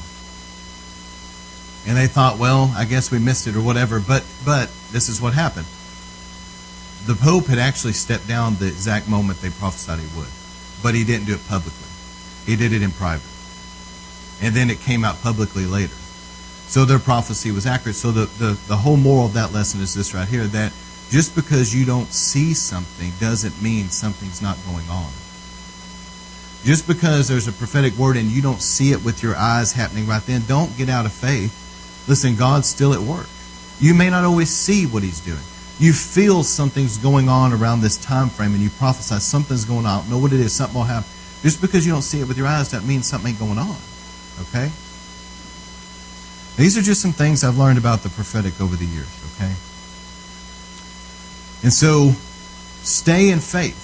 [1.88, 4.02] And they thought, well, I guess we missed it or whatever.
[4.02, 5.66] But, but this is what happened.
[7.06, 10.28] The Pope had actually stepped down the exact moment they prophesied he would.
[10.84, 11.88] But he didn't do it publicly.
[12.46, 13.32] He did it in private.
[14.42, 15.96] And then it came out publicly later.
[16.68, 17.96] So their prophecy was accurate.
[17.96, 20.74] So the, the, the whole moral of that lesson is this right here that
[21.10, 25.10] just because you don't see something doesn't mean something's not going on.
[26.66, 30.06] Just because there's a prophetic word and you don't see it with your eyes happening
[30.06, 31.64] right then, don't get out of faith.
[32.08, 33.28] Listen, God's still at work.
[33.80, 35.44] You may not always see what He's doing.
[35.80, 40.10] You feel something's going on around this time frame and you prophesy something's going on.
[40.10, 41.10] Know what it is, something will happen.
[41.44, 43.76] Just because you don't see it with your eyes, that means something ain't going on.
[44.50, 44.72] Okay?
[46.58, 49.54] These are just some things I've learned about the prophetic over the years, okay?
[51.62, 52.14] And so,
[52.82, 53.84] stay in faith.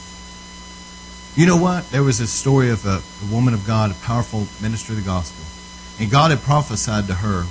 [1.35, 1.87] You know what?
[1.91, 5.05] There was a story of a, a woman of God, a powerful minister of the
[5.05, 5.45] gospel.
[6.01, 7.45] And God had prophesied to her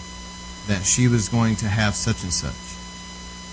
[0.66, 2.52] that she was going to have such and such.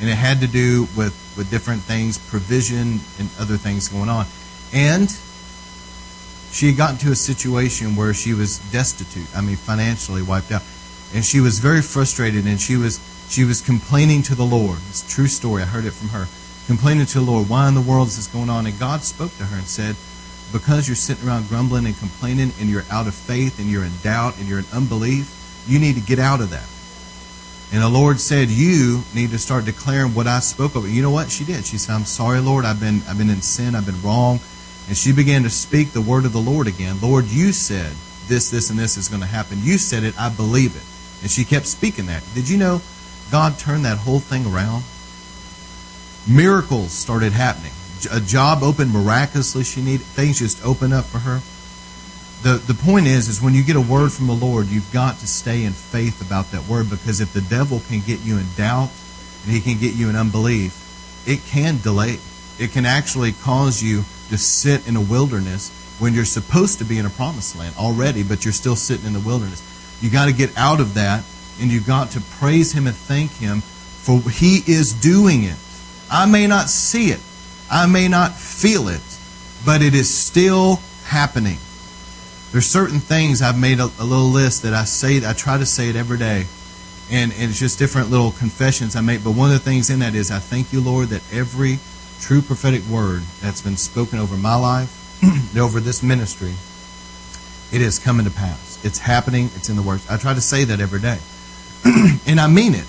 [0.02, 4.26] And it had to do with, with different things, provision and other things going on.
[4.74, 5.10] And
[6.52, 10.64] she had gotten to a situation where she was destitute, I mean, financially wiped out
[11.14, 14.80] and she was very frustrated and she was she was complaining to the Lord.
[14.90, 15.62] It's a true story.
[15.62, 16.26] I heard it from her.
[16.66, 18.66] Complaining to the Lord, why in the world is this going on?
[18.66, 19.96] And God spoke to her and said,
[20.52, 23.92] Because you're sitting around grumbling and complaining and you're out of faith and you're in
[24.02, 25.30] doubt and you're in unbelief,
[25.68, 26.68] you need to get out of that.
[27.72, 30.90] And the Lord said, You need to start declaring what I spoke of.
[30.90, 31.30] You know what?
[31.30, 31.66] She did.
[31.66, 34.40] She said, I'm sorry, Lord, I've been I've been in sin, I've been wrong.
[34.88, 37.00] And she began to speak the word of the Lord again.
[37.00, 37.94] Lord, you said
[38.28, 39.60] this, this, and this is going to happen.
[39.62, 40.84] You said it, I believe it.
[41.22, 42.24] And she kept speaking that.
[42.34, 42.82] Did you know
[43.32, 44.84] God turned that whole thing around?
[46.28, 47.72] Miracles started happening.
[48.12, 49.64] A job opened miraculously.
[49.64, 51.42] She needed things just opened up for her.
[52.42, 55.20] The the point is is when you get a word from the Lord, you've got
[55.20, 58.46] to stay in faith about that word because if the devil can get you in
[58.56, 58.90] doubt
[59.44, 60.74] and he can get you in unbelief,
[61.28, 62.18] it can delay.
[62.58, 66.98] It can actually cause you to sit in a wilderness when you're supposed to be
[66.98, 69.62] in a promised land already, but you're still sitting in the wilderness.
[70.02, 71.24] You got to get out of that
[71.60, 75.58] and you've got to praise Him and thank Him for He is doing it.
[76.10, 77.20] I may not see it,
[77.70, 79.02] I may not feel it,
[79.66, 81.58] but it is still happening.
[82.52, 85.66] There's certain things I've made a, a little list that I say, I try to
[85.66, 86.48] say it every day.
[87.12, 89.24] And, and it's just different little confessions I make.
[89.24, 91.80] But one of the things in that is I thank you, Lord, that every
[92.20, 94.96] true prophetic word that's been spoken over my life,
[95.58, 96.54] over this ministry,
[97.72, 98.84] it is coming to pass.
[98.84, 99.50] It's happening.
[99.56, 100.10] It's in the works.
[100.10, 101.20] I try to say that every day.
[102.28, 102.88] and I mean it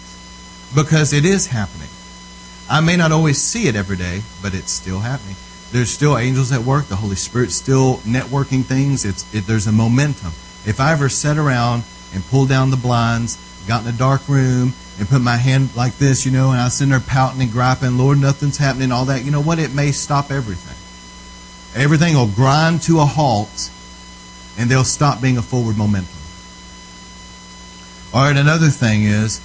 [0.74, 1.88] because it is happening.
[2.68, 5.36] I may not always see it every day, but it's still happening.
[5.72, 6.86] There's still angels at work.
[6.86, 9.04] The Holy Spirit's still networking things.
[9.04, 10.32] It's it, there's a momentum.
[10.66, 14.74] If I ever sat around and pulled down the blinds, got in a dark room,
[15.00, 17.96] and put my hand like this, you know, and I sitting there pouting and griping,
[17.96, 19.58] Lord, nothing's happening, all that, you know what?
[19.58, 20.76] It may stop everything.
[21.80, 23.70] Everything will grind to a halt
[24.58, 26.20] and they'll stop being a forward momentum.
[28.12, 29.40] All right, another thing is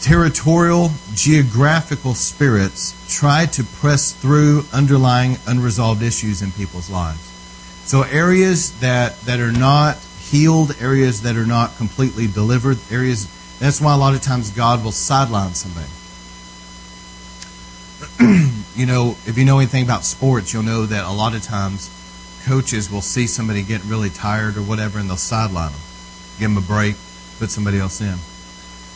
[0.00, 7.20] territorial geographical spirits try to press through underlying unresolved issues in people's lives.
[7.84, 13.80] So areas that, that are not healed, areas that are not completely delivered, areas that's
[13.80, 15.88] why a lot of times God will sideline somebody.
[18.76, 21.90] you know, if you know anything about sports, you'll know that a lot of times
[22.44, 25.80] coaches will see somebody get really tired or whatever and they'll sideline them.
[26.38, 26.94] give them a break,
[27.40, 28.16] put somebody else in.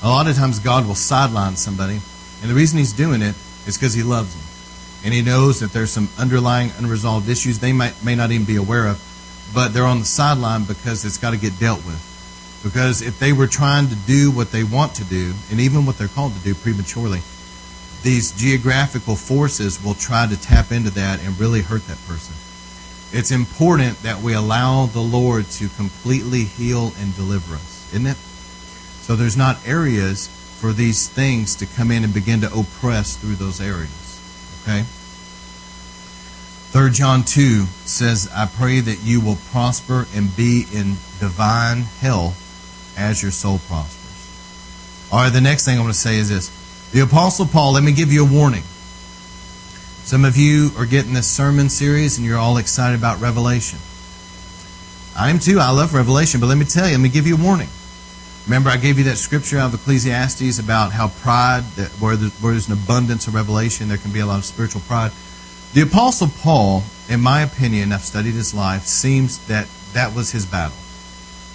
[0.04, 2.00] A lot of times God will sideline somebody,
[2.40, 3.36] and the reason He's doing it
[3.66, 4.42] is because He loves them.
[5.04, 8.56] And He knows that there's some underlying unresolved issues they might, may not even be
[8.56, 9.00] aware of,
[9.54, 12.08] but they're on the sideline because it's got to get dealt with.
[12.64, 15.98] Because if they were trying to do what they want to do, and even what
[15.98, 17.20] they're called to do prematurely,
[18.02, 22.34] these geographical forces will try to tap into that and really hurt that person.
[23.12, 28.16] It's important that we allow the Lord to completely heal and deliver us, isn't it?
[29.02, 30.28] So there's not areas
[30.60, 34.20] for these things to come in and begin to oppress through those areas.
[34.62, 34.84] Okay?
[36.70, 42.38] 3 John 2 says, I pray that you will prosper and be in divine health
[42.96, 45.08] as your soul prospers.
[45.12, 46.50] All right, the next thing I want to say is this.
[46.92, 48.62] The Apostle Paul, let me give you a warning.
[50.04, 53.80] Some of you are getting this sermon series and you're all excited about Revelation.
[55.16, 55.58] I am too.
[55.58, 57.68] I love Revelation, but let me tell you, let me give you a warning.
[58.46, 62.32] Remember, I gave you that scripture out of Ecclesiastes about how pride, that where, there's,
[62.40, 65.12] where there's an abundance of revelation, there can be a lot of spiritual pride.
[65.74, 70.44] The Apostle Paul, in my opinion, I've studied his life, seems that that was his
[70.44, 70.76] battle.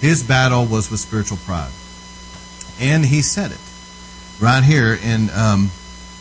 [0.00, 1.72] His battle was with spiritual pride.
[2.80, 3.60] And he said it
[4.40, 5.70] right here in um,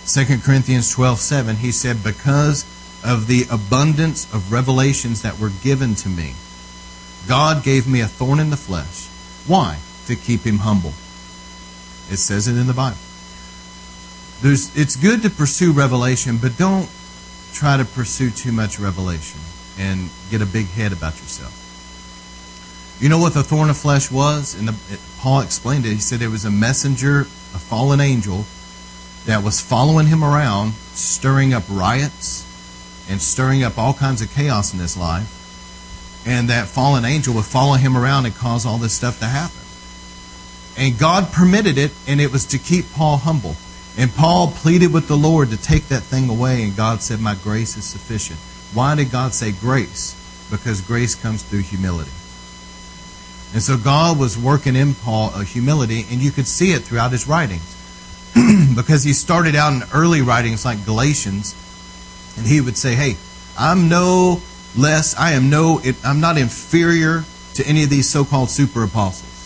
[0.05, 1.55] 2 Corinthians 12 7.
[1.57, 2.65] He said, Because
[3.05, 6.33] of the abundance of revelations that were given to me,
[7.27, 9.07] God gave me a thorn in the flesh.
[9.47, 9.77] Why?
[10.07, 10.93] To keep him humble.
[12.09, 12.97] It says it in the Bible.
[14.41, 16.89] There's, it's good to pursue revelation, but don't
[17.51, 19.41] try to pursue too much revelation
[19.77, 21.51] and get a big head about yourself.
[23.01, 24.55] You know what the thorn of flesh was?
[24.55, 25.89] And the, it, Paul explained it.
[25.89, 28.45] He said it was a messenger, a fallen angel,
[29.25, 32.45] that was following him around, stirring up riots
[33.09, 36.23] and stirring up all kinds of chaos in his life.
[36.25, 39.66] And that fallen angel would follow him around and cause all this stuff to happen.
[40.77, 43.55] And God permitted it, and it was to keep Paul humble.
[43.97, 47.35] And Paul pleaded with the Lord to take that thing away, and God said, My
[47.35, 48.39] grace is sufficient.
[48.73, 50.13] Why did God say grace?
[50.51, 52.11] Because grace comes through humility.
[53.53, 57.11] And so God was working in Paul a humility, and you could see it throughout
[57.11, 57.73] his writings.
[58.75, 61.55] because he started out in early writings like Galatians,
[62.37, 63.15] and he would say, Hey,
[63.57, 64.41] I'm no
[64.77, 67.23] less, I am no, I'm not inferior
[67.55, 69.36] to any of these so called super apostles.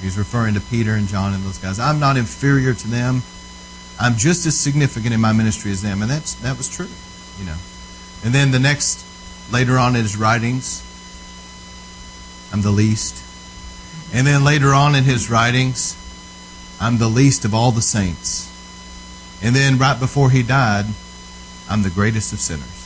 [0.00, 1.78] He's referring to Peter and John and those guys.
[1.78, 3.22] I'm not inferior to them.
[3.98, 6.02] I'm just as significant in my ministry as them.
[6.02, 6.88] And that's that was true,
[7.38, 7.56] you know.
[8.24, 9.04] And then the next
[9.50, 10.82] later on in his writings,
[12.52, 13.22] I'm the least.
[14.12, 15.96] And then later on in his writings,
[16.80, 18.52] I'm the least of all the saints.
[19.42, 20.86] And then right before he died,
[21.68, 22.76] I'm the greatest of sinners.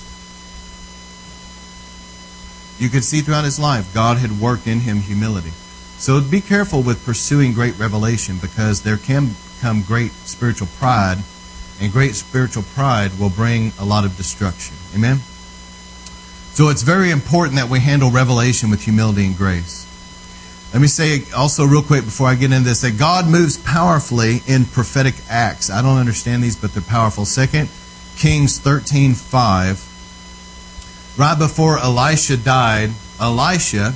[2.79, 5.53] You could see throughout his life, God had worked in him humility.
[6.01, 11.19] So be careful with pursuing great revelation because there can come great spiritual pride,
[11.79, 14.75] and great spiritual pride will bring a lot of destruction.
[14.95, 15.19] Amen?
[16.53, 19.87] So it's very important that we handle revelation with humility and grace.
[20.73, 24.41] Let me say also, real quick, before I get into this, that God moves powerfully
[24.47, 25.69] in prophetic acts.
[25.69, 27.27] I don't understand these, but they're powerful.
[27.27, 27.69] Second
[28.17, 31.15] Kings 13 5.
[31.19, 33.93] Right before Elisha died, Elisha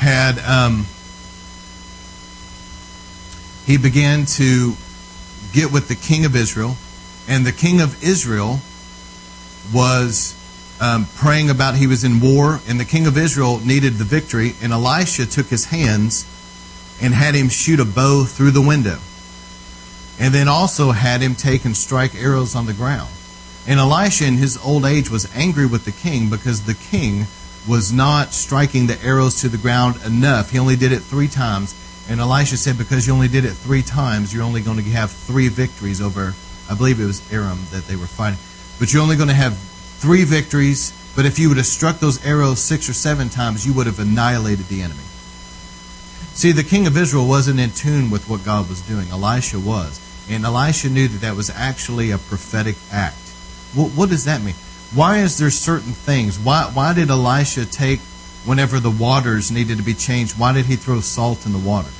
[0.00, 0.86] had, um,
[3.66, 4.72] he began to
[5.52, 6.76] get with the king of Israel,
[7.28, 8.60] and the king of Israel
[9.74, 10.34] was
[10.80, 14.54] um, praying about he was in war, and the king of Israel needed the victory,
[14.62, 16.24] and Elisha took his hands
[17.02, 18.98] and had him shoot a bow through the window,
[20.18, 23.10] and then also had him take and strike arrows on the ground.
[23.68, 27.26] And Elisha, in his old age, was angry with the king because the king
[27.68, 30.50] was not striking the arrows to the ground enough.
[30.50, 31.74] He only did it three times.
[32.08, 35.10] And Elisha said, Because you only did it three times, you're only going to have
[35.10, 36.34] three victories over,
[36.70, 38.38] I believe it was Aram that they were fighting.
[38.78, 42.24] But you're only going to have three victories, but if you would have struck those
[42.24, 45.04] arrows six or seven times, you would have annihilated the enemy.
[46.32, 49.08] See, the king of Israel wasn't in tune with what God was doing.
[49.10, 50.00] Elisha was.
[50.30, 53.18] And Elisha knew that that was actually a prophetic act.
[53.74, 54.54] What, what does that mean?
[54.94, 56.38] Why is there certain things?
[56.38, 58.00] Why, why did Elisha take,
[58.44, 61.92] whenever the waters needed to be changed, why did he throw salt in the waters?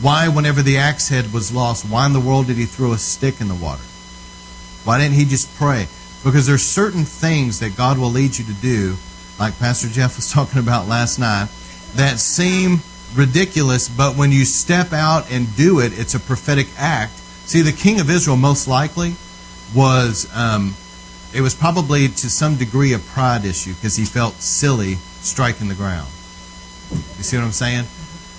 [0.00, 2.98] Why, whenever the axe head was lost, why in the world did he throw a
[2.98, 3.82] stick in the water?
[4.84, 5.88] Why didn't he just pray?
[6.22, 8.96] Because there's certain things that God will lead you to do,
[9.40, 11.48] like Pastor Jeff was talking about last night,
[11.96, 12.80] that seem
[13.16, 17.14] ridiculous, but when you step out and do it, it's a prophetic act.
[17.48, 19.14] See, the king of Israel most likely
[19.74, 20.74] was, um,
[21.34, 25.74] it was probably to some degree a pride issue because he felt silly striking the
[25.74, 26.08] ground.
[26.90, 27.84] You see what I'm saying?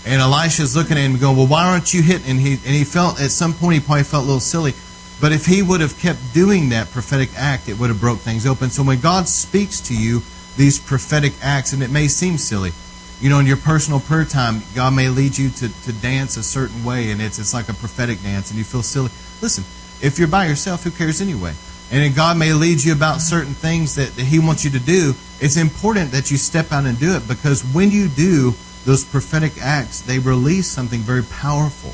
[0.06, 2.32] And Elisha's looking at him going, Well, why aren't you hitting?
[2.32, 4.74] And he, and he felt, at some point, he probably felt a little silly.
[5.22, 8.48] But if he would have kept doing that prophetic act, it would have broke things
[8.48, 8.70] open.
[8.70, 10.22] So when God speaks to you,
[10.56, 12.72] these prophetic acts, and it may seem silly,
[13.20, 16.44] you know, in your personal prayer time, God may lead you to, to dance a
[16.44, 19.12] certain way, and it's, it's like a prophetic dance, and you feel silly.
[19.42, 19.66] Listen,
[20.02, 21.54] if you're by yourself, who cares anyway?
[21.92, 25.14] And God may lead you about certain things that, that He wants you to do.
[25.40, 28.54] It's important that you step out and do it because when you do
[28.86, 31.94] those prophetic acts, they release something very powerful.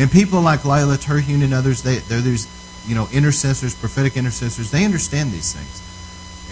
[0.00, 2.48] And people like Lila Terhune and others, they, they're these,
[2.86, 4.70] you know, intercessors, prophetic intercessors.
[4.70, 5.86] They understand these things.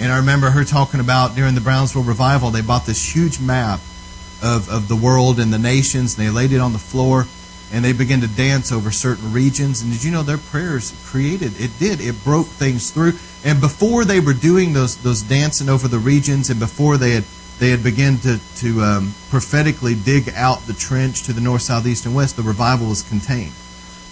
[0.01, 3.80] And I remember her talking about during the Brownsville revival, they bought this huge map
[4.43, 7.26] of, of the world and the nations, and they laid it on the floor,
[7.72, 9.82] and they began to dance over certain regions.
[9.82, 11.60] And did you know their prayers created?
[11.60, 12.00] It did.
[12.00, 13.12] It broke things through.
[13.44, 17.24] And before they were doing those those dancing over the regions, and before they had
[17.58, 21.86] they had begun to to um, prophetically dig out the trench to the north, south,
[21.86, 23.52] east, and west, the revival was contained.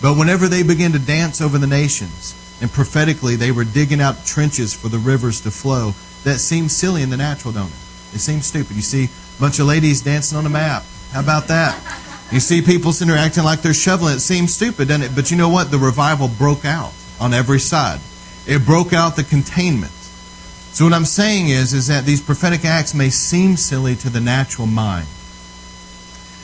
[0.02, 4.24] But whenever they began to dance over the nations, and prophetically they were digging out
[4.26, 5.94] trenches for the rivers to flow.
[6.24, 8.14] That seems silly in the natural, don't it?
[8.14, 8.76] It seems stupid.
[8.76, 10.84] You see a bunch of ladies dancing on a map.
[11.12, 12.05] How about that?
[12.32, 14.16] You see people sitting there acting like they're shoveling.
[14.16, 15.14] It seems stupid, doesn't it?
[15.14, 15.70] But you know what?
[15.70, 18.00] The revival broke out on every side.
[18.46, 19.92] It broke out the containment.
[19.92, 24.20] So what I'm saying is, is that these prophetic acts may seem silly to the
[24.20, 25.06] natural mind.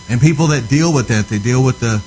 [0.09, 2.03] And people that deal with that, they deal with the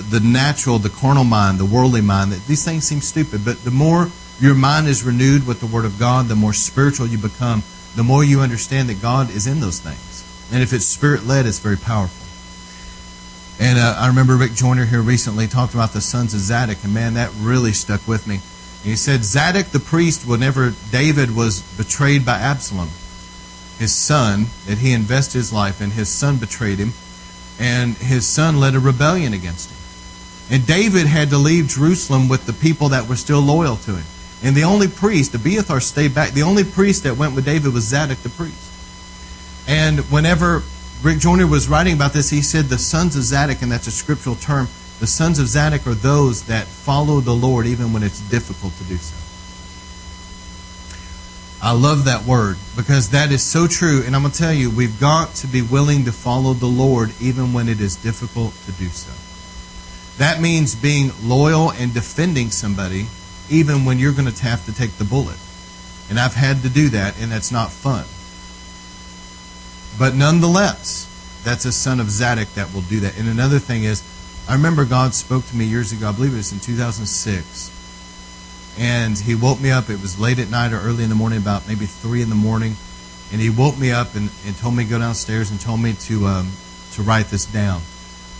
[0.00, 3.44] the natural, the carnal mind, the worldly mind, that these things seem stupid.
[3.44, 4.08] But the more
[4.40, 7.62] your mind is renewed with the Word of God, the more spiritual you become,
[7.94, 10.24] the more you understand that God is in those things.
[10.52, 12.21] And if it's spirit led, it's very powerful.
[13.60, 16.94] And uh, I remember Rick Joyner here recently talked about the sons of Zadok, and
[16.94, 18.36] man, that really stuck with me.
[18.36, 22.88] And he said Zadok the priest, whenever David was betrayed by Absalom,
[23.78, 26.92] his son, that he invested his life in, his son betrayed him,
[27.60, 29.78] and his son led a rebellion against him.
[30.50, 34.04] And David had to leave Jerusalem with the people that were still loyal to him.
[34.42, 36.32] And the only priest, Abiathar stayed back.
[36.32, 38.70] The only priest that went with David was Zadok the priest.
[39.68, 40.62] And whenever
[41.02, 43.90] Rick Joyner was writing about this, he said the sons of Zadok, and that's a
[43.90, 44.68] scriptural term,
[45.00, 48.84] the sons of Zadok are those that follow the Lord even when it's difficult to
[48.84, 49.16] do so.
[51.60, 54.02] I love that word because that is so true.
[54.04, 57.12] And I'm going to tell you, we've got to be willing to follow the Lord
[57.20, 59.12] even when it is difficult to do so.
[60.18, 63.06] That means being loyal and defending somebody
[63.48, 65.38] even when you're going to have to take the bullet.
[66.10, 68.04] And I've had to do that, and that's not fun.
[69.98, 71.08] But nonetheless,
[71.44, 73.18] that's a son of Zadok that will do that.
[73.18, 74.02] And another thing is,
[74.48, 77.82] I remember God spoke to me years ago, I believe it was in 2006
[78.78, 79.90] and he woke me up.
[79.90, 82.34] It was late at night or early in the morning, about maybe three in the
[82.34, 82.76] morning,
[83.30, 85.92] and he woke me up and, and told me to go downstairs and told me
[85.92, 86.50] to um,
[86.92, 87.80] to write this down.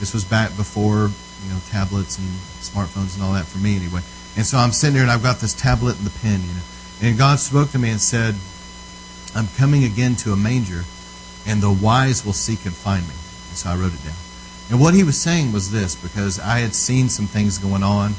[0.01, 1.11] This was back before
[1.45, 2.29] you know tablets and
[2.61, 4.01] smartphones and all that for me anyway.
[4.37, 6.63] And so I'm sitting there and I've got this tablet and the pen, you know.
[7.03, 8.35] And God spoke to me and said,
[9.35, 10.85] "I'm coming again to a manger,
[11.47, 13.15] and the wise will seek and find me."
[13.49, 14.17] And so I wrote it down.
[14.71, 18.15] And what he was saying was this, because I had seen some things going on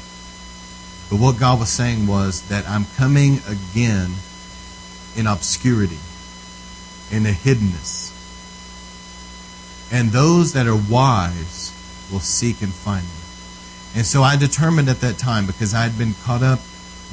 [1.10, 4.10] but what God was saying was that I'm coming again
[5.16, 5.98] in obscurity,
[7.10, 8.10] in a hiddenness.
[9.92, 11.72] And those that are wise
[12.10, 13.10] will seek and find me.
[13.96, 16.58] And so I determined at that time, because I had been caught up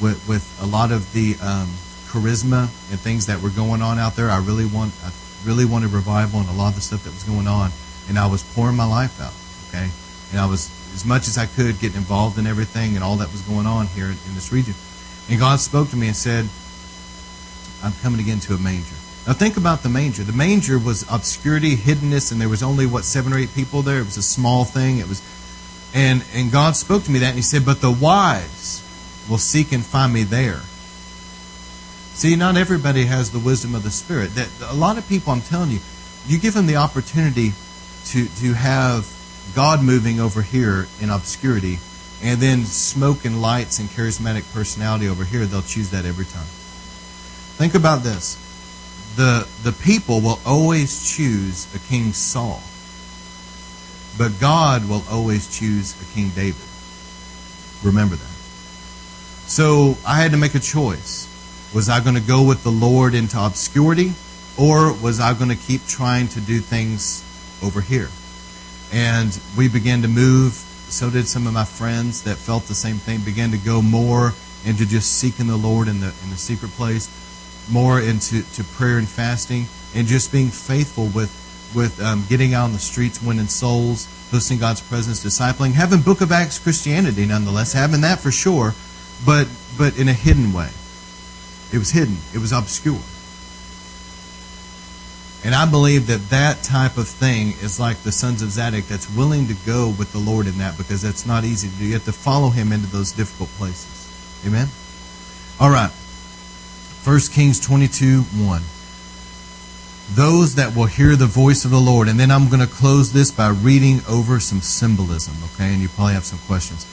[0.02, 1.68] with, with a lot of the um,
[2.08, 5.12] charisma and things that were going on out there, I really want I
[5.46, 7.72] really wanted revival and a lot of the stuff that was going on.
[8.10, 9.34] And I was pouring my life out,
[9.70, 9.90] okay?
[10.32, 13.32] And I was as much as I could getting involved in everything and all that
[13.32, 14.74] was going on here in this region.
[15.30, 16.48] And God spoke to me and said,
[17.84, 18.96] I'm coming again to a manger.
[19.28, 20.24] Now think about the manger.
[20.24, 24.00] The manger was obscurity, hiddenness, and there was only what seven or eight people there.
[24.00, 24.98] It was a small thing.
[24.98, 25.22] It was,
[25.94, 28.82] and and God spoke to me that, and He said, "But the wise
[29.30, 30.62] will seek and find me there."
[32.22, 34.36] See, not everybody has the wisdom of the Spirit.
[34.36, 35.80] That a lot of people, I'm telling you,
[36.28, 37.54] you give them the opportunity
[38.10, 39.12] to to have
[39.56, 41.80] God moving over here in obscurity,
[42.22, 46.46] and then smoke and lights and charismatic personality over here, they'll choose that every time.
[47.58, 48.38] Think about this.
[49.16, 52.62] The, the people will always choose a King Saul,
[54.16, 56.62] but God will always choose a King David.
[57.82, 58.36] Remember that.
[59.48, 61.31] So I had to make a choice.
[61.74, 64.12] Was I going to go with the Lord into obscurity,
[64.58, 67.24] or was I going to keep trying to do things
[67.64, 68.10] over here?
[68.92, 70.54] And we began to move.
[70.54, 74.34] So did some of my friends that felt the same thing, began to go more
[74.66, 77.08] into just seeking the Lord in the, in the secret place,
[77.72, 81.38] more into to prayer and fasting, and just being faithful with
[81.74, 86.20] with um, getting out on the streets, winning souls, hosting God's presence, discipling, having Book
[86.20, 88.74] of Acts Christianity nonetheless, having that for sure,
[89.26, 89.48] but
[89.78, 90.68] but in a hidden way.
[91.74, 92.18] It was hidden.
[92.34, 93.00] It was obscure.
[95.44, 99.10] And I believe that that type of thing is like the sons of Zadok that's
[99.16, 101.86] willing to go with the Lord in that because that's not easy to do.
[101.86, 104.08] You have to follow him into those difficult places.
[104.46, 104.68] Amen?
[105.60, 105.90] All right.
[107.04, 108.62] 1 Kings 22 1.
[110.14, 112.08] Those that will hear the voice of the Lord.
[112.08, 115.74] And then I'm going to close this by reading over some symbolism, okay?
[115.74, 116.86] And you probably have some questions.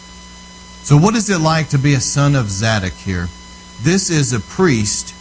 [0.84, 3.28] So, what is it like to be a son of Zadok here?
[3.82, 5.14] This is a priest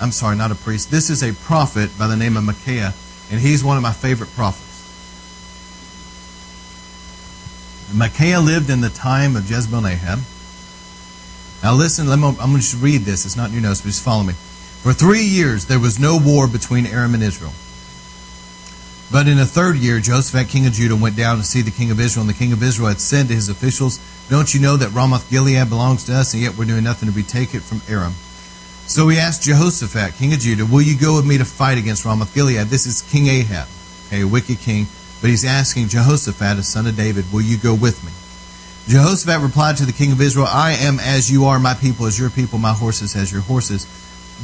[0.00, 0.90] I'm sorry, not a priest.
[0.90, 2.92] This is a prophet by the name of Micaiah,
[3.30, 4.64] and he's one of my favorite prophets.
[7.94, 10.18] Micaiah lived in the time of Jezebel and Ahab.
[11.62, 13.24] Now listen, I'm going to just read this.
[13.24, 14.34] It's not new notes, but just follow me.
[14.34, 17.52] For three years there was no war between Aram and Israel.
[19.10, 21.90] But in the third year, Jehoshaphat, king of Judah, went down to see the king
[21.90, 24.76] of Israel, and the king of Israel had said to his officials, Don't you know
[24.76, 27.82] that Ramoth Gilead belongs to us, and yet we're doing nothing to retake it from
[27.88, 28.14] Aram?
[28.86, 32.04] So he asked Jehoshaphat, king of Judah, Will you go with me to fight against
[32.04, 32.66] Ramoth Gilead?
[32.66, 33.68] This is King Ahab,
[34.10, 34.86] a wicked king,
[35.20, 38.10] but he's asking Jehoshaphat, a son of David, Will you go with me?
[38.92, 42.18] Jehoshaphat replied to the king of Israel, I am as you are, my people as
[42.18, 43.86] your people, my horses as your horses.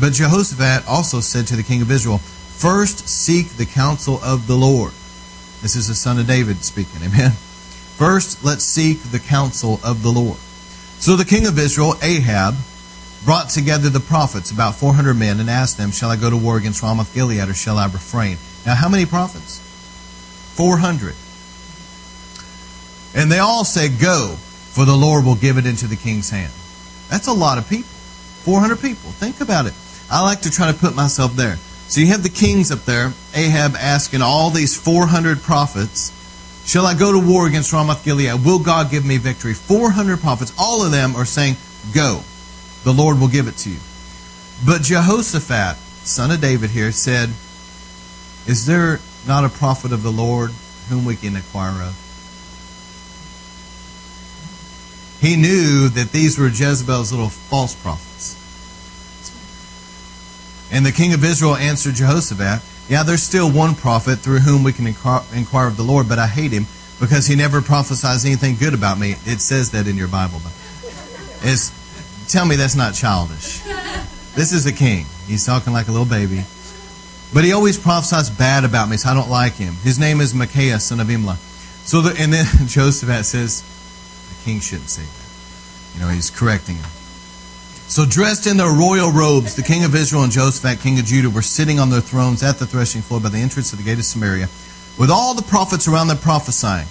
[0.00, 2.20] But Jehoshaphat also said to the king of Israel,
[2.62, 4.92] First seek the counsel of the Lord.
[5.62, 7.32] This is the son of David speaking, amen.
[7.98, 10.38] First, let's seek the counsel of the Lord.
[11.00, 12.54] So the king of Israel, Ahab,
[13.24, 16.56] brought together the prophets, about 400 men, and asked them, Shall I go to war
[16.56, 18.38] against Ramoth Gilead or shall I refrain?
[18.64, 19.58] Now, how many prophets?
[20.54, 21.16] 400.
[23.20, 24.36] And they all said, Go,
[24.70, 26.52] for the Lord will give it into the king's hand.
[27.10, 27.90] That's a lot of people.
[28.44, 29.10] 400 people.
[29.10, 29.74] Think about it.
[30.08, 31.58] I like to try to put myself there.
[31.92, 36.10] So you have the kings up there, Ahab asking all these 400 prophets,
[36.64, 38.46] Shall I go to war against Ramoth Gilead?
[38.46, 39.52] Will God give me victory?
[39.52, 41.56] 400 prophets, all of them are saying,
[41.92, 42.22] Go
[42.82, 43.78] the Lord will give it to you.
[44.64, 47.28] But Jehoshaphat, son of David here, said,
[48.46, 50.52] Is there not a prophet of the Lord
[50.88, 51.94] whom we can inquire of?
[55.20, 58.41] He knew that these were Jezebel's little false prophets.
[60.72, 64.72] And the king of Israel answered Jehoshaphat, Yeah, there's still one prophet through whom we
[64.72, 66.66] can inquire of the Lord, but I hate him
[66.98, 69.12] because he never prophesies anything good about me.
[69.26, 70.40] It says that in your Bible.
[70.42, 70.52] But
[71.42, 71.70] it's
[72.28, 73.60] Tell me that's not childish.
[74.34, 75.04] This is a king.
[75.26, 76.44] He's talking like a little baby.
[77.34, 79.74] But he always prophesies bad about me, so I don't like him.
[79.82, 81.36] His name is Micaiah, son of Imlah.
[81.84, 83.62] So the, and then Josephat says,
[84.30, 85.94] the king shouldn't say that.
[85.94, 86.86] You know, he's correcting him.
[87.92, 91.28] So dressed in their royal robes, the king of Israel and Josephat, king of Judah,
[91.28, 93.98] were sitting on their thrones at the threshing floor by the entrance of the gate
[93.98, 94.48] of Samaria,
[94.98, 96.86] with all the prophets around them prophesying.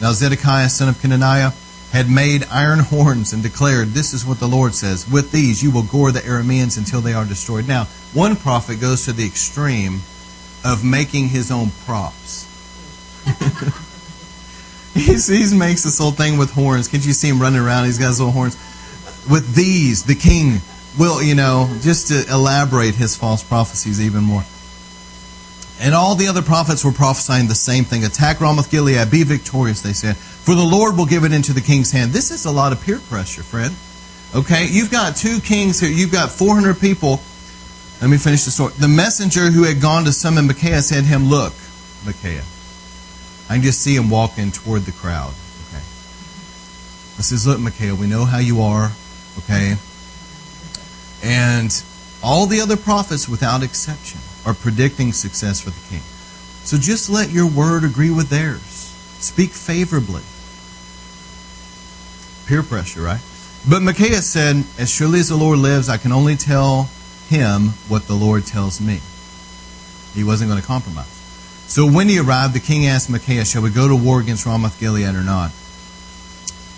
[0.00, 1.52] Now Zedekiah, son of Kenaniah,
[1.90, 5.72] had made iron horns and declared, This is what the Lord says, with these you
[5.72, 7.66] will gore the Arameans until they are destroyed.
[7.66, 10.02] Now, one prophet goes to the extreme
[10.64, 12.44] of making his own props.
[14.94, 16.86] he makes this whole thing with horns.
[16.86, 17.86] Can't you see him running around?
[17.86, 18.56] He's got his little horns.
[19.30, 20.60] With these, the king
[20.98, 24.44] will, you know, just to elaborate his false prophecies even more.
[25.78, 28.04] And all the other prophets were prophesying the same thing.
[28.04, 30.16] Attack Ramoth Gilead, be victorious, they said.
[30.16, 32.12] For the Lord will give it into the king's hand.
[32.12, 33.72] This is a lot of peer pressure, Fred.
[34.34, 35.90] Okay, you've got two kings here.
[35.90, 37.20] You've got 400 people.
[38.00, 38.72] Let me finish the story.
[38.78, 41.52] The messenger who had gone to summon Micaiah said to him, Look,
[42.04, 42.44] Micaiah.
[43.48, 45.32] I can just see him walking toward the crowd.
[45.68, 45.82] Okay.
[47.16, 48.92] He says, Look, Micaiah, we know how you are.
[49.38, 49.76] Okay.
[51.22, 51.84] And
[52.22, 56.02] all the other prophets, without exception, are predicting success for the king.
[56.64, 58.62] So just let your word agree with theirs.
[59.18, 60.22] Speak favorably.
[62.46, 63.20] Peer pressure, right?
[63.68, 66.88] But Micaiah said, As surely as the Lord lives, I can only tell
[67.28, 69.00] him what the Lord tells me.
[70.14, 71.12] He wasn't going to compromise.
[71.66, 74.78] So when he arrived, the king asked Micaiah, Shall we go to war against Ramoth
[74.78, 75.50] Gilead or not?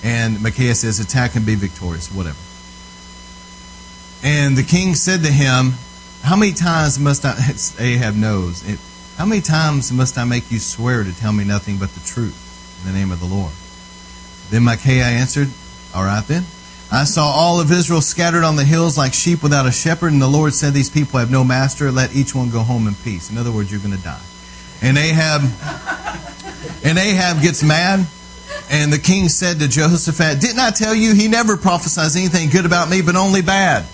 [0.02, 2.38] And Micaiah says, Attack and be victorious, whatever.
[4.22, 5.74] And the king said to him,
[6.22, 7.36] How many times must I,
[7.78, 8.62] Ahab knows,
[9.16, 12.80] how many times must I make you swear to tell me nothing but the truth
[12.80, 13.52] in the name of the Lord?
[14.50, 15.48] Then Micaiah answered,
[15.94, 16.44] All right then.
[16.90, 20.22] I saw all of Israel scattered on the hills like sheep without a shepherd, and
[20.22, 21.90] the Lord said, These people have no master.
[21.90, 23.30] Let each one go home in peace.
[23.30, 24.22] In other words, you're going to die.
[24.80, 25.42] And Ahab,
[26.84, 28.06] and Ahab gets mad.
[28.70, 32.66] And the king said to Jehoshaphat, Didn't I tell you he never prophesies anything good
[32.66, 33.84] about me, but only bad?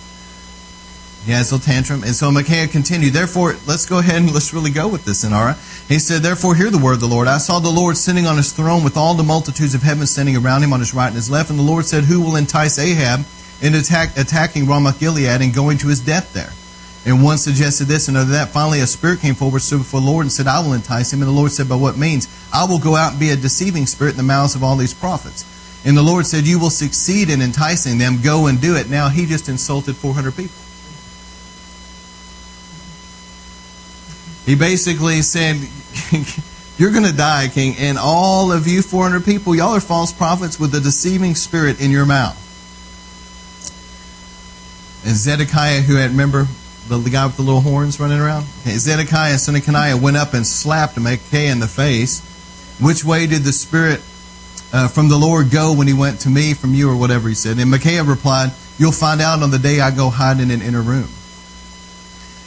[1.24, 2.02] He has tantrum.
[2.02, 5.56] And so Micaiah continued, Therefore, let's go ahead and let's really go with this, Inara.
[5.88, 7.28] He said, Therefore, hear the word of the Lord.
[7.28, 10.36] I saw the Lord sitting on his throne with all the multitudes of heaven standing
[10.36, 11.48] around him on his right and his left.
[11.48, 13.24] And the Lord said, Who will entice Ahab
[13.62, 16.52] in attack, attacking Ramoth Gilead and going to his death there?
[17.06, 18.50] And one suggested this, and another that.
[18.50, 21.20] Finally, a spirit came forward, stood before the Lord, and said, I will entice him.
[21.20, 22.28] And the Lord said, By what means?
[22.52, 24.94] I will go out and be a deceiving spirit in the mouths of all these
[24.94, 25.44] prophets.
[25.86, 28.20] And the Lord said, You will succeed in enticing them.
[28.22, 28.90] Go and do it.
[28.90, 30.63] Now, he just insulted 400 people.
[34.46, 35.56] He basically said,
[36.76, 40.58] You're going to die, king, and all of you 400 people, y'all are false prophets
[40.58, 42.40] with a deceiving spirit in your mouth.
[45.06, 46.46] And Zedekiah, who had, remember,
[46.88, 48.44] the, guy with the little horns running around?
[48.64, 52.20] Zedekiah, son of Kenaiah, went up and slapped Micaiah in the face.
[52.80, 54.00] Which way did the spirit
[54.72, 57.34] uh, from the Lord go when he went to me from you, or whatever he
[57.34, 57.58] said?
[57.58, 60.82] And Micaiah replied, You'll find out on the day I go hide in an inner
[60.82, 61.08] room.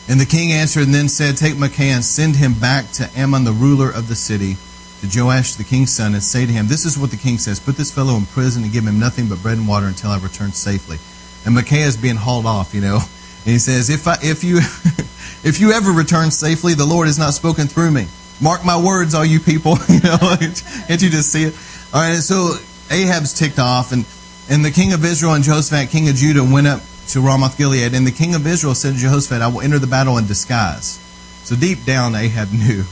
[0.10, 3.44] And the king answered and then said, Take Micaiah and send him back to Amon,
[3.44, 4.56] the ruler of the city,
[5.02, 7.60] to Joash the king's son, and say to him, This is what the king says
[7.60, 10.20] Put this fellow in prison and give him nothing but bread and water until I
[10.20, 10.98] return safely.
[11.46, 13.00] And Micaiah is being hauled off, you know.
[13.46, 14.58] And he says, If, I, if, you,
[15.48, 18.08] if you ever return safely, the Lord has not spoken through me.
[18.42, 19.78] Mark my words, all you people.
[19.88, 21.54] you know, can't you just see it?
[21.94, 22.56] All right, so
[22.92, 24.06] Ahab's ticked off, and,
[24.50, 27.94] and the king of Israel and Jehoshaphat, king of Judah, went up to Ramoth Gilead.
[27.94, 31.00] And the king of Israel said to Jehoshaphat, I will enter the battle in disguise.
[31.44, 32.84] So deep down, Ahab knew.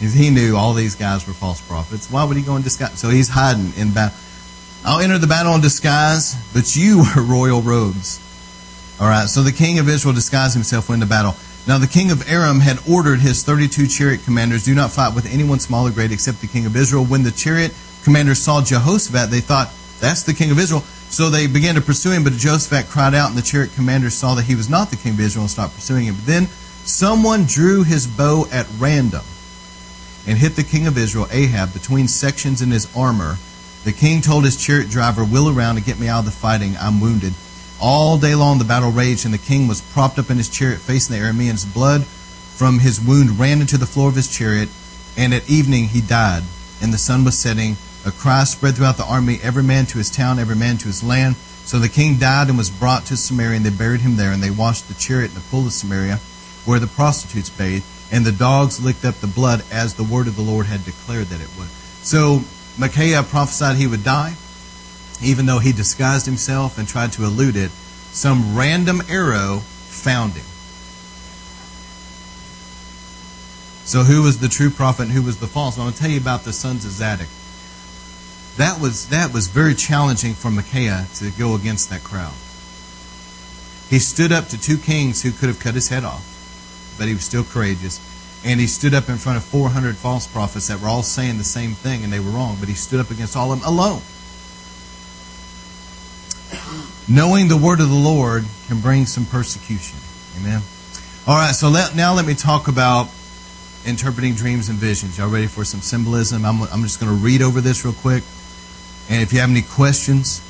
[0.00, 2.10] He knew all these guys were false prophets.
[2.10, 2.98] Why would he go in disguise?
[2.98, 4.16] So he's hiding in battle.
[4.84, 8.20] I'll enter the battle in disguise, but you wear royal robes.
[9.00, 11.34] All right, so the king of Israel disguised himself when in the battle.
[11.66, 15.32] Now the king of Aram had ordered his 32 chariot commanders, do not fight with
[15.32, 17.04] anyone small or great except the king of Israel.
[17.04, 17.72] When the chariot
[18.02, 20.82] commanders saw Jehoshaphat, they thought, that's the king of Israel.
[21.12, 24.34] So they began to pursue him, but Jehoshaphat cried out, and the chariot commanders saw
[24.34, 26.14] that he was not the king of Israel and stopped pursuing him.
[26.14, 26.46] But then
[26.84, 29.20] someone drew his bow at random
[30.26, 33.36] and hit the king of Israel, Ahab, between sections in his armor.
[33.84, 36.76] The king told his chariot driver, Wheel around and get me out of the fighting.
[36.80, 37.34] I'm wounded.
[37.78, 40.80] All day long the battle raged, and the king was propped up in his chariot
[40.80, 41.70] facing the Arameans.
[41.74, 44.70] Blood from his wound ran into the floor of his chariot,
[45.18, 46.42] and at evening he died,
[46.80, 47.76] and the sun was setting.
[48.04, 51.02] A cry spread throughout the army, every man to his town, every man to his
[51.02, 51.36] land.
[51.64, 54.42] So the king died and was brought to Samaria, and they buried him there, and
[54.42, 56.16] they washed the chariot in the pool of Samaria,
[56.64, 60.36] where the prostitutes bathed, and the dogs licked up the blood as the word of
[60.36, 61.68] the Lord had declared that it would.
[62.02, 62.42] So
[62.76, 64.34] Micaiah prophesied he would die
[65.22, 67.70] even though he disguised himself and tried to elude it,
[68.10, 70.44] some random arrow found him.
[73.84, 75.76] So, who was the true prophet and who was the false?
[75.76, 77.28] I'm going to tell you about the sons of Zadok.
[78.56, 82.34] That was, that was very challenging for Micaiah to go against that crowd.
[83.88, 86.24] He stood up to two kings who could have cut his head off,
[86.98, 88.00] but he was still courageous.
[88.44, 91.44] And he stood up in front of 400 false prophets that were all saying the
[91.44, 94.02] same thing, and they were wrong, but he stood up against all of them alone.
[97.08, 99.98] Knowing the word of the Lord can bring some persecution.
[100.40, 100.62] Amen.
[101.26, 103.08] All right, so let, now let me talk about
[103.84, 105.18] interpreting dreams and visions.
[105.18, 106.44] Y'all ready for some symbolism?
[106.44, 108.24] I'm, I'm just going to read over this real quick.
[109.08, 110.40] And if you have any questions,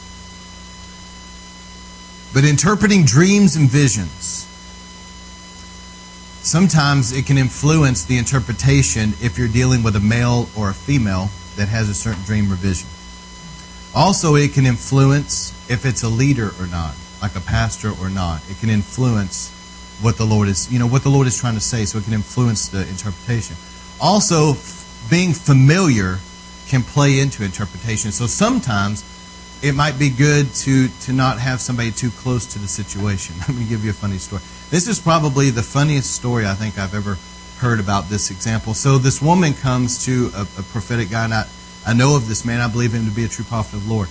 [2.32, 4.46] but interpreting dreams and visions,
[6.42, 11.30] sometimes it can influence the interpretation if you're dealing with a male or a female
[11.56, 12.88] that has a certain dream or vision.
[13.94, 18.40] Also, it can influence if it's a leader or not, like a pastor or not.
[18.48, 19.50] It can influence
[20.00, 22.04] what the Lord is, you know, what the Lord is trying to say, so it
[22.04, 23.56] can influence the interpretation.
[24.00, 24.54] Also,
[25.10, 26.18] being familiar
[26.72, 28.10] can play into interpretation.
[28.12, 29.04] So sometimes
[29.62, 33.36] it might be good to to not have somebody too close to the situation.
[33.46, 34.40] Let me give you a funny story.
[34.70, 37.18] This is probably the funniest story I think I've ever
[37.58, 38.72] heard about this example.
[38.72, 41.46] So this woman comes to a, a prophetic guy, and I,
[41.86, 42.62] I know of this man.
[42.62, 44.08] I believe him to be a true prophet of the Lord.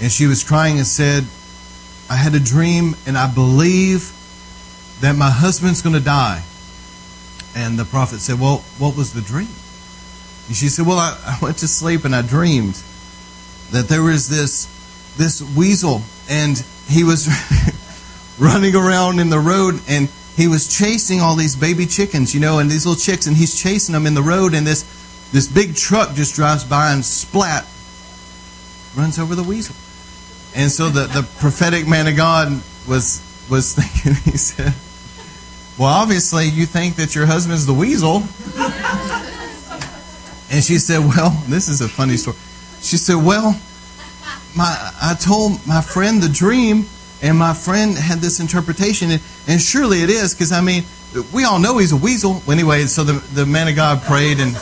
[0.00, 1.24] And she was crying and said,
[2.08, 4.14] I had a dream, and I believe
[5.00, 6.44] that my husband's going to die.
[7.56, 9.50] And the prophet said, Well, what was the dream?
[10.52, 12.82] She said, Well, I, I went to sleep and I dreamed
[13.70, 14.66] that there was this
[15.16, 17.28] this weasel and he was
[18.38, 22.60] running around in the road and he was chasing all these baby chickens, you know,
[22.60, 24.84] and these little chicks, and he's chasing them in the road, and this
[25.32, 27.66] this big truck just drives by and splat
[28.96, 29.76] runs over the weasel.
[30.54, 32.48] And so the, the prophetic man of God
[32.88, 33.20] was
[33.50, 34.74] was thinking, he said,
[35.78, 38.22] Well, obviously you think that your husband's the weasel.
[40.50, 42.36] And she said, Well, this is a funny story.
[42.82, 43.58] She said, Well,
[44.56, 46.86] my I told my friend the dream,
[47.22, 50.84] and my friend had this interpretation, and, And surely it is, because I mean,
[51.32, 52.42] we all know he's a weasel.
[52.50, 54.54] Anyway, so the, the man of God prayed, and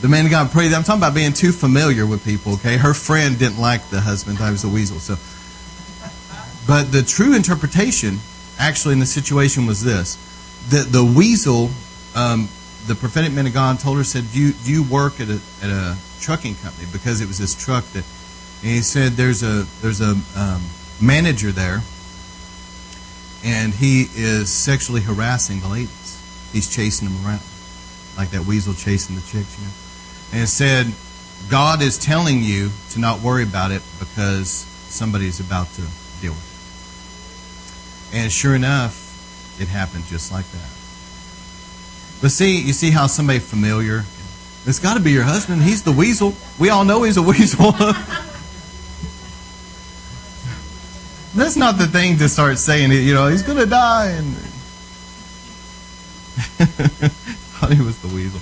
[0.00, 0.72] the man of God prayed.
[0.72, 2.76] I'm talking about being too familiar with people, okay?
[2.76, 4.98] Her friend didn't like the husband, I was a weasel.
[4.98, 5.16] So,
[6.66, 8.18] But the true interpretation,
[8.58, 10.18] actually, in the situation was this
[10.70, 11.70] that the weasel,
[12.14, 12.48] um,
[12.86, 15.96] the prophetic man of God told her, said, you, you work at a, at a
[16.20, 16.86] trucking company?
[16.92, 18.04] Because it was this truck that,
[18.62, 20.62] he said, there's a, there's a um,
[21.00, 21.82] manager there
[23.44, 26.50] and he is sexually harassing the ladies.
[26.52, 27.42] He's chasing them around,
[28.16, 30.40] like that weasel chasing the chicks, you know.
[30.40, 30.92] And said,
[31.50, 35.82] God is telling you to not worry about it because somebody's about to
[36.20, 38.16] deal with it.
[38.16, 40.81] And sure enough, it happened just like that.
[42.22, 44.04] But see, you see how somebody familiar,
[44.64, 45.60] it's got to be your husband.
[45.60, 46.34] He's the weasel.
[46.58, 47.72] We all know he's a weasel.
[51.34, 52.92] That's not the thing to start saying.
[52.92, 54.10] You know, he's going to die.
[54.10, 54.36] And
[57.58, 58.40] thought he was the weasel.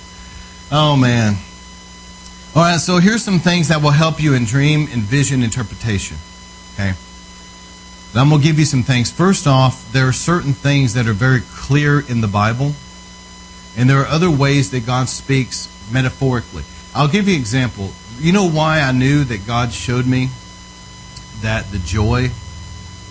[0.71, 1.35] Oh man.
[2.55, 2.79] All right.
[2.79, 6.17] So here's some things that will help you in dream and vision interpretation.
[6.75, 6.93] Okay.
[8.13, 9.09] I'm going to give you some things.
[9.09, 12.73] First off, there are certain things that are very clear in the Bible,
[13.77, 16.63] and there are other ways that God speaks metaphorically.
[16.93, 17.91] I'll give you an example.
[18.19, 20.29] You know why I knew that God showed me
[21.41, 22.29] that the joy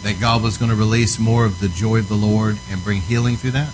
[0.02, 3.00] that God was going to release more of the joy of the Lord and bring
[3.00, 3.72] healing through that.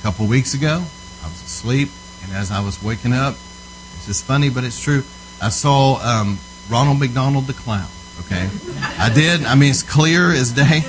[0.00, 0.82] A couple weeks ago,
[1.22, 1.90] I was asleep,
[2.22, 5.04] and as I was waking up, it's just funny, but it's true.
[5.40, 6.38] I saw um,
[6.70, 7.88] Ronald McDonald the clown.
[8.20, 8.48] Okay,
[8.98, 9.44] I did.
[9.44, 10.82] I mean, it's clear as day.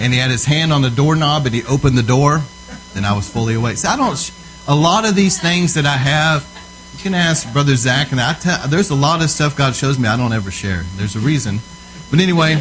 [0.00, 2.40] And he had his hand on the doorknob, and he opened the door.
[2.94, 3.76] Then I was fully awake.
[3.76, 4.32] So I don't.
[4.66, 6.46] A lot of these things that I have,
[6.96, 8.66] you can ask Brother Zach, and I tell.
[8.66, 10.84] There's a lot of stuff God shows me I don't ever share.
[10.96, 11.60] There's a reason
[12.10, 12.56] but anyway,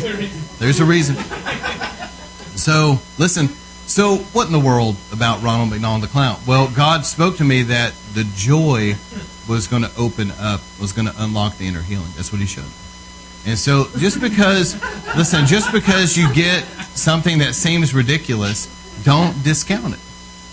[0.60, 1.16] there's a reason.
[2.56, 3.48] So, listen.
[3.88, 6.40] So, what in the world about Ronald McDonald the Clown?
[6.46, 8.96] Well, God spoke to me that the joy
[9.48, 12.10] was going to open up, was going to unlock the inner healing.
[12.16, 12.72] That's what He showed me.
[13.48, 14.80] And so, just because,
[15.18, 16.64] listen, just because you get
[16.96, 18.68] something that seems ridiculous,
[19.04, 20.00] don't discount it.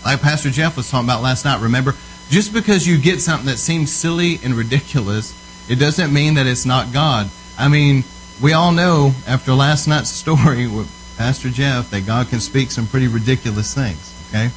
[0.05, 1.93] Like Pastor Jeff was talking about last night, remember?
[2.29, 5.33] Just because you get something that seems silly and ridiculous,
[5.69, 7.29] it doesn't mean that it's not God.
[7.57, 8.03] I mean,
[8.41, 12.87] we all know after last night's story with Pastor Jeff that God can speak some
[12.87, 14.49] pretty ridiculous things, okay?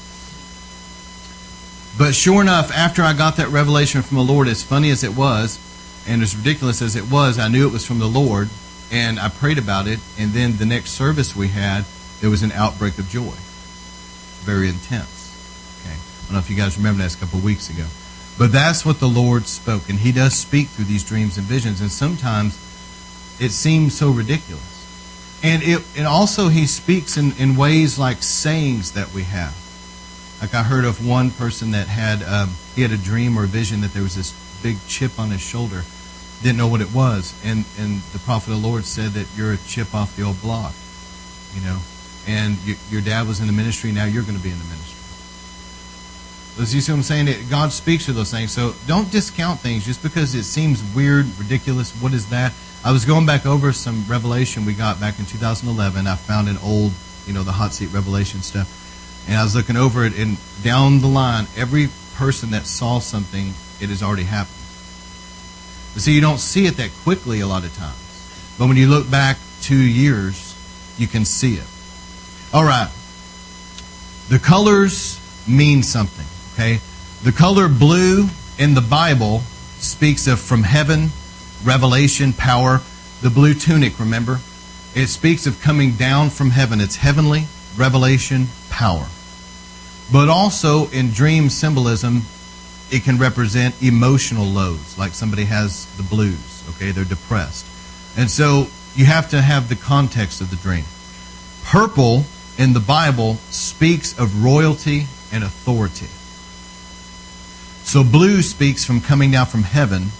[1.99, 5.17] But sure enough, after I got that revelation from the Lord, as funny as it
[5.17, 5.59] was,
[6.07, 8.49] and as ridiculous as it was, I knew it was from the Lord,
[8.91, 11.85] and I prayed about it, and then the next service we had,
[12.21, 13.35] there was an outbreak of joy.
[14.45, 15.31] Very intense.
[15.81, 15.95] Okay.
[15.95, 17.87] I don't know if you guys remember that a couple of weeks ago.
[18.39, 21.81] But that's what the Lord spoke, and He does speak through these dreams and visions,
[21.81, 22.57] and sometimes
[23.41, 24.71] it seems so ridiculous.
[25.43, 29.57] And it and also he speaks in, in ways like sayings that we have.
[30.41, 33.47] Like I heard of one person that had um, he had a dream or a
[33.47, 34.33] vision that there was this
[34.63, 35.85] big chip on his shoulder,
[36.43, 39.53] didn't know what it was, and and the prophet of the Lord said that you're
[39.53, 40.75] a chip off the old block,
[41.55, 41.79] you know,
[42.27, 44.65] and you, your dad was in the ministry, now you're going to be in the
[44.65, 44.97] ministry.
[46.57, 47.29] So you see what I'm saying?
[47.29, 51.27] It, God speaks to those things, so don't discount things just because it seems weird,
[51.39, 51.93] ridiculous.
[52.03, 52.53] What is that?
[52.85, 56.07] I was going back over some revelation we got back in 2011.
[56.07, 56.93] I found an old,
[57.27, 58.77] you know, the hot seat revelation stuff.
[59.29, 63.55] And I was looking over it, and down the line, every person that saw something,
[63.81, 64.60] it has already happened.
[65.97, 68.55] See, you don't see it that quickly a lot of times.
[68.59, 70.55] But when you look back two years,
[70.99, 71.67] you can see it.
[72.53, 72.91] All right.
[74.29, 76.81] The colors mean something, okay?
[77.23, 78.29] The color blue
[78.59, 79.41] in the Bible
[79.79, 81.11] speaks of from heaven
[81.65, 82.81] revelation, power.
[83.23, 84.41] The blue tunic, remember?
[84.95, 86.81] It speaks of coming down from heaven.
[86.81, 89.07] It's heavenly, revelation, power.
[90.13, 92.23] But also in dream symbolism,
[92.93, 96.91] it can represent emotional lows, like somebody has the blues, okay?
[96.91, 97.67] They're depressed.
[98.17, 100.85] And so you have to have the context of the dream.
[101.65, 102.25] Purple
[102.59, 106.09] in the Bible speaks of royalty and authority.
[107.85, 110.11] So blue speaks from coming down from heaven,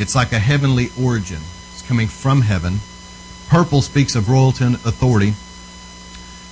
[0.00, 1.42] it's like a heavenly origin.
[1.72, 2.78] It's coming from heaven.
[3.48, 5.34] Purple speaks of royalty and authority.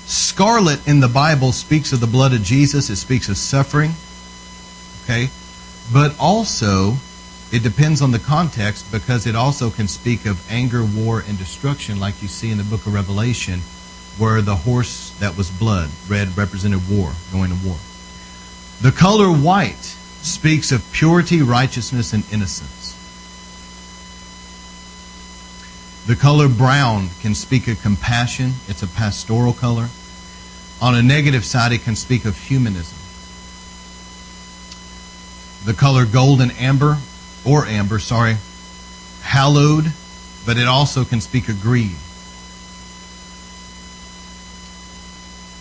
[0.05, 2.91] Scarlet in the Bible speaks of the blood of Jesus.
[2.91, 3.93] It speaks of suffering.
[5.09, 5.31] Okay?
[5.91, 6.97] But also,
[7.51, 11.99] it depends on the context because it also can speak of anger, war, and destruction,
[11.99, 13.61] like you see in the book of Revelation,
[14.19, 17.79] where the horse that was blood, red, represented war, going to war.
[18.83, 22.95] The color white speaks of purity, righteousness, and innocence.
[26.07, 29.89] The color brown can speak of compassion, it's a pastoral color.
[30.83, 32.98] On a negative side, it can speak of humanism.
[35.69, 36.97] The color golden amber,
[37.45, 38.39] or amber, sorry,
[39.21, 39.93] hallowed,
[40.47, 41.95] but it also can speak of greed.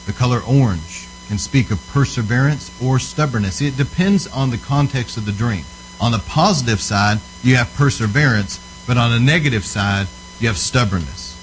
[0.05, 3.59] The color orange can speak of perseverance or stubbornness.
[3.59, 5.65] It depends on the context of the dream.
[5.99, 10.07] On the positive side, you have perseverance, but on the negative side,
[10.39, 11.35] you have stubbornness.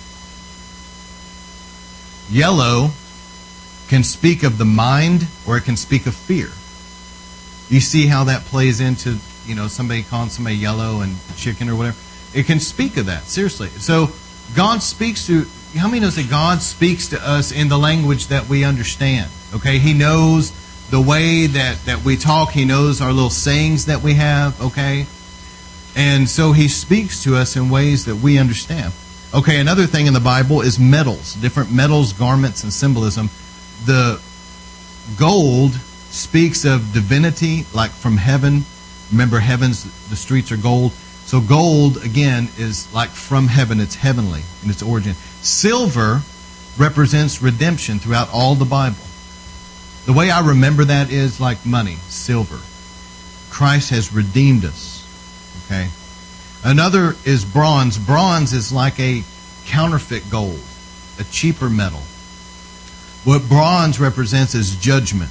[2.31, 2.93] Yellow
[3.89, 6.49] can speak of the mind or it can speak of fear.
[7.75, 11.75] You see how that plays into, you know, somebody calling somebody yellow and chicken or
[11.75, 11.97] whatever.
[12.33, 13.66] It can speak of that, seriously.
[13.66, 14.11] So
[14.55, 15.45] God speaks to
[15.77, 19.29] how many knows that God speaks to us in the language that we understand?
[19.55, 20.53] Okay, He knows
[20.91, 25.07] the way that, that we talk, He knows our little sayings that we have, okay?
[25.97, 28.93] And so he speaks to us in ways that we understand.
[29.35, 33.31] Okay, another thing in the Bible is metals, different metals, garments, and symbolism.
[33.85, 34.22] The
[35.18, 35.72] gold
[36.15, 38.65] speaks of divinity, like from heaven.
[39.11, 40.93] Remember, heavens, the streets are gold.
[41.27, 45.15] So, gold, again, is like from heaven, it's heavenly in its origin.
[45.43, 46.23] Silver
[46.79, 48.97] represents redemption throughout all the Bible.
[50.07, 52.61] The way I remember that is like money, silver.
[53.51, 54.95] Christ has redeemed us
[55.67, 55.89] Okay.
[56.62, 57.99] Another is bronze.
[57.99, 59.23] Bronze is like a
[59.67, 60.61] counterfeit gold,
[61.19, 62.03] a cheaper metal.
[63.25, 65.31] What bronze represents is judgment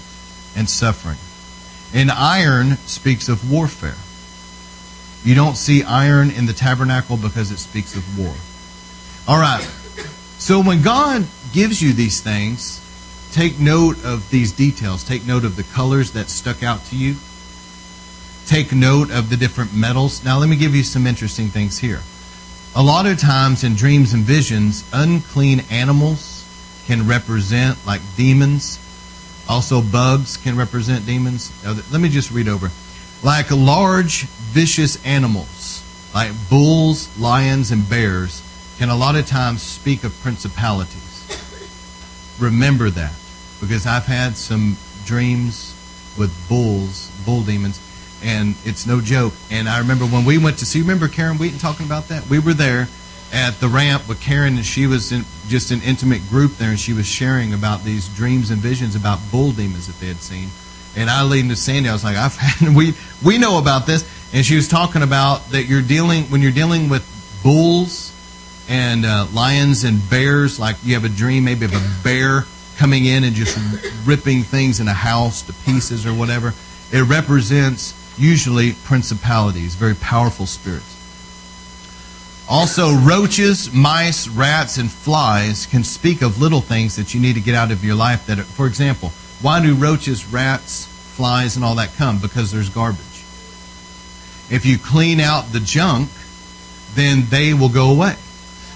[0.56, 1.18] and suffering.
[1.94, 3.96] And iron speaks of warfare.
[5.24, 8.34] You don't see iron in the tabernacle because it speaks of war.
[9.28, 9.64] All right.
[10.38, 12.82] So when God gives you these things,
[13.32, 15.04] take note of these details.
[15.04, 17.16] Take note of the colors that stuck out to you
[18.46, 20.24] take note of the different metals.
[20.24, 22.02] Now, let me give you some interesting things here.
[22.76, 26.46] A lot of times in dreams and visions, unclean animals
[26.86, 28.80] can represent like demons.
[29.48, 31.52] Also, bugs can represent demons.
[31.92, 32.70] Let me just read over.
[33.24, 35.84] Like large, vicious animals,
[36.14, 38.42] like bulls, lions, and bears,
[38.78, 41.00] can a lot of times speak of principalities.
[42.40, 43.14] Remember that,
[43.62, 45.76] because I've had some dreams
[46.18, 47.80] with bulls, bull demons,
[48.24, 49.34] and it's no joke.
[49.52, 52.28] And I remember when we went to see, remember Karen Wheaton talking about that?
[52.30, 52.88] We were there
[53.34, 56.80] at the ramp with Karen, and she was in just an intimate group there, and
[56.80, 60.50] she was sharing about these dreams and visions about bull demons that they had seen.
[60.96, 61.90] And I leaned to Sandy.
[61.90, 62.94] I was like, "I've had we
[63.26, 66.90] we know about this." And she was talking about that you're dealing when you're dealing
[66.90, 67.04] with
[67.44, 68.12] bulls
[68.70, 70.60] and uh, lions and bears.
[70.60, 72.46] Like you have a dream, maybe of a bear
[72.78, 73.58] coming in and just
[74.06, 76.54] ripping things in a house to pieces or whatever.
[76.92, 80.93] It represents usually principalities, very powerful spirits.
[82.54, 87.42] Also, roaches, mice, rats, and flies can speak of little things that you need to
[87.42, 88.28] get out of your life.
[88.28, 89.10] That, are, for example,
[89.42, 92.20] why do roaches, rats, flies, and all that come?
[92.20, 93.00] Because there's garbage.
[94.52, 96.12] If you clean out the junk,
[96.94, 98.14] then they will go away.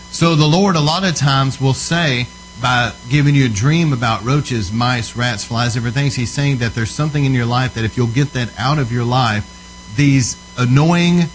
[0.09, 2.25] So the Lord, a lot of times, will say,
[2.59, 6.73] by giving you a dream about roaches, mice, rats, flies, different things, he's saying that
[6.73, 10.35] there's something in your life that if you'll get that out of your life, these
[10.57, 11.25] annoying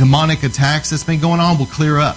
[0.00, 2.16] demonic attacks that's been going on will clear up.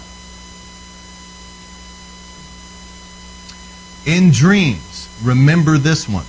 [4.05, 6.25] In dreams, remember this one,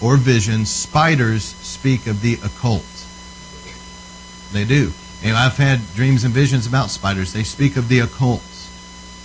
[0.00, 2.86] or visions, spiders speak of the occult.
[4.54, 4.90] They do.
[5.22, 7.34] And I've had dreams and visions about spiders.
[7.34, 8.42] They speak of the occult.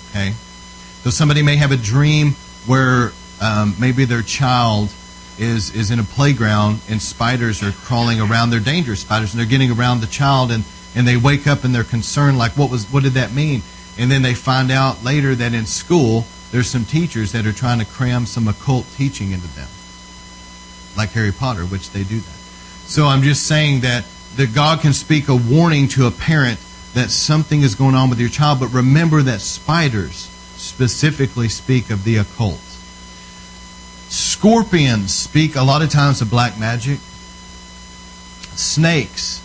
[0.09, 0.34] Okay?
[1.03, 2.32] So somebody may have a dream
[2.65, 4.89] where um, maybe their child
[5.39, 8.49] is is in a playground and spiders are crawling around.
[8.49, 10.65] They're dangerous spiders, and they're getting around the child, and
[10.96, 13.62] and they wake up and they're concerned, like what was what did that mean?
[13.98, 17.80] And then they find out later that in school there's some teachers that are trying
[17.80, 19.70] to cram some occult teaching into them,
[20.98, 22.38] like Harry Potter, which they do that.
[22.86, 26.60] So I'm just saying that that God can speak a warning to a parent
[26.94, 32.04] that something is going on with your child, but remember that spiders specifically speak of
[32.04, 32.60] the occult.
[34.10, 37.00] Scorpions speak a lot of times of black magic.
[38.56, 39.42] Snakes.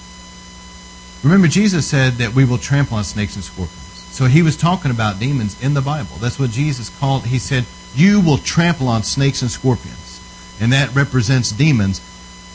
[1.26, 3.82] Remember, Jesus said that we will trample on snakes and scorpions.
[4.12, 6.14] So he was talking about demons in the Bible.
[6.20, 7.26] That's what Jesus called.
[7.26, 7.64] He said,
[7.96, 10.20] You will trample on snakes and scorpions.
[10.60, 12.00] And that represents demons.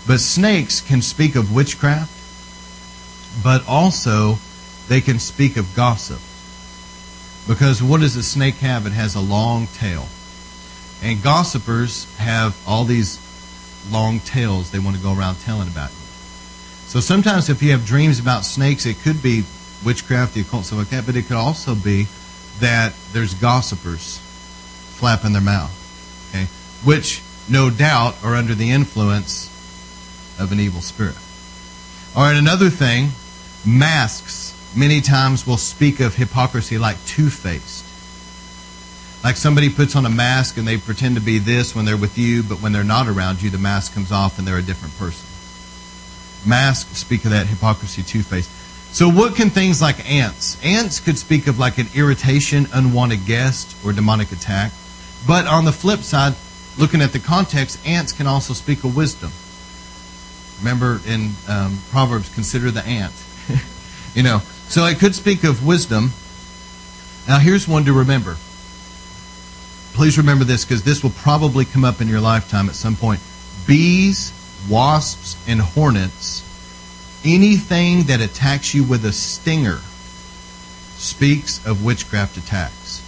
[0.07, 2.13] But snakes can speak of witchcraft,
[3.43, 4.37] but also
[4.87, 6.21] they can speak of gossip.
[7.49, 8.87] Because what does a snake have?
[8.87, 10.07] It has a long tail.
[11.03, 13.19] And gossipers have all these
[13.91, 15.91] long tails they want to go around telling about.
[16.91, 19.45] So sometimes if you have dreams about snakes, it could be
[19.85, 22.07] witchcraft, the occult, stuff like that, but it could also be
[22.59, 24.17] that there's gossipers
[24.97, 25.71] flapping their mouth,
[26.29, 26.47] okay,
[26.83, 29.47] which no doubt are under the influence
[30.37, 31.15] of an evil spirit.
[32.13, 33.11] All right, another thing,
[33.65, 37.85] masks many times will speak of hypocrisy like two faced.
[39.23, 42.17] Like somebody puts on a mask and they pretend to be this when they're with
[42.17, 44.97] you, but when they're not around you, the mask comes off and they're a different
[44.97, 45.30] person.
[46.45, 48.49] Masks speak of that hypocrisy two faced.
[48.93, 50.61] So, what can things like ants?
[50.65, 54.73] Ants could speak of like an irritation, unwanted guest, or demonic attack.
[55.25, 56.33] But on the flip side,
[56.77, 59.31] looking at the context, ants can also speak of wisdom.
[60.59, 63.13] Remember in um, Proverbs, consider the ant.
[64.13, 66.11] you know, so it could speak of wisdom.
[67.27, 68.35] Now, here's one to remember.
[69.93, 73.21] Please remember this because this will probably come up in your lifetime at some point.
[73.67, 74.33] Bees,
[74.69, 76.43] wasps, and hornets,
[77.23, 79.79] anything that attacks you with a stinger,
[80.97, 83.01] speaks of witchcraft attacks.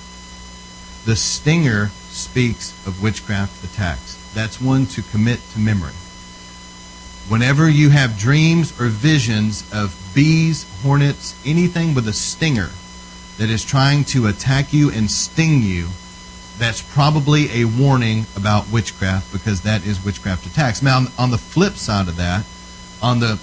[1.06, 4.18] The stinger speaks of witchcraft attacks.
[4.34, 5.94] That's one to commit to memory.
[7.30, 12.70] Whenever you have dreams or visions of bees, hornets, anything with a stinger
[13.38, 15.88] that is trying to attack you and sting you,
[16.58, 20.82] that's probably a warning about witchcraft because that is witchcraft attacks.
[20.82, 22.46] Now, on the flip side of that,
[23.02, 23.40] on the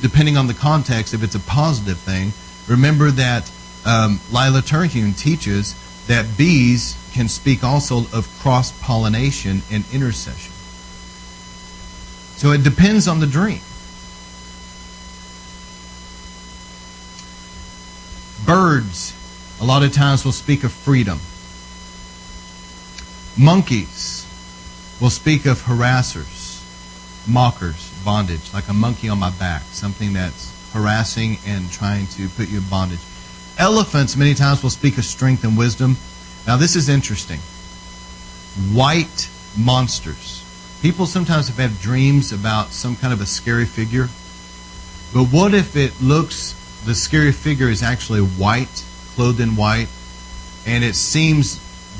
[0.00, 2.32] depending on the context, if it's a positive thing,
[2.68, 3.50] remember that
[3.84, 5.74] um, Lila Terhune teaches
[6.06, 10.52] that bees can speak also of cross pollination and intercession.
[12.36, 13.60] So it depends on the dream.
[18.44, 19.14] Birds,
[19.60, 21.20] a lot of times, will speak of freedom.
[23.36, 24.26] Monkeys
[25.00, 26.62] will speak of harassers,
[27.28, 32.48] mockers, bondage, like a monkey on my back, something that's harassing and trying to put
[32.48, 33.00] you in bondage.
[33.58, 35.96] Elephants, many times, will speak of strength and wisdom.
[36.46, 37.40] Now, this is interesting.
[38.72, 40.44] White monsters
[40.84, 44.10] People sometimes have had dreams about some kind of a scary figure.
[45.14, 46.52] But what if it looks,
[46.84, 49.88] the scary figure is actually white, clothed in white,
[50.66, 51.58] and it seems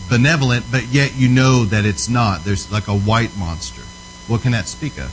[0.09, 2.45] benevolent, but yet you know that it's not.
[2.45, 3.83] There's like a white monster.
[4.31, 5.13] What can that speak of?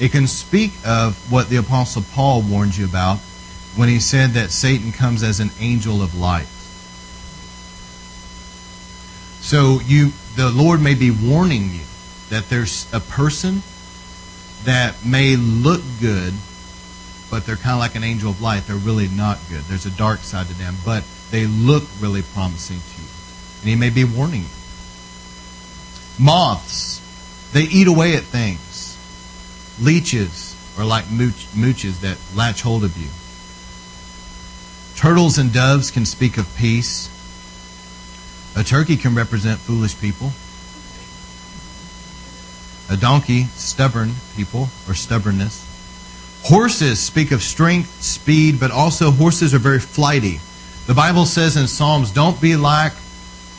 [0.00, 3.18] It can speak of what the Apostle Paul warned you about
[3.76, 6.46] when he said that Satan comes as an angel of light.
[9.40, 11.84] So you, the Lord may be warning you
[12.30, 13.62] that there's a person
[14.64, 16.34] that may look good,
[17.30, 18.66] but they're kind of like an angel of light.
[18.66, 19.62] They're really not good.
[19.62, 23.07] There's a dark side to them, but they look really promising to you.
[23.60, 24.48] And he may be warning you.
[26.18, 27.00] Moths,
[27.52, 28.96] they eat away at things.
[29.80, 33.08] Leeches are like mooch, mooches that latch hold of you.
[34.96, 37.08] Turtles and doves can speak of peace.
[38.56, 40.32] A turkey can represent foolish people.
[42.90, 45.64] A donkey, stubborn people or stubbornness.
[46.42, 50.40] Horses speak of strength, speed, but also horses are very flighty.
[50.86, 52.94] The Bible says in Psalms, don't be like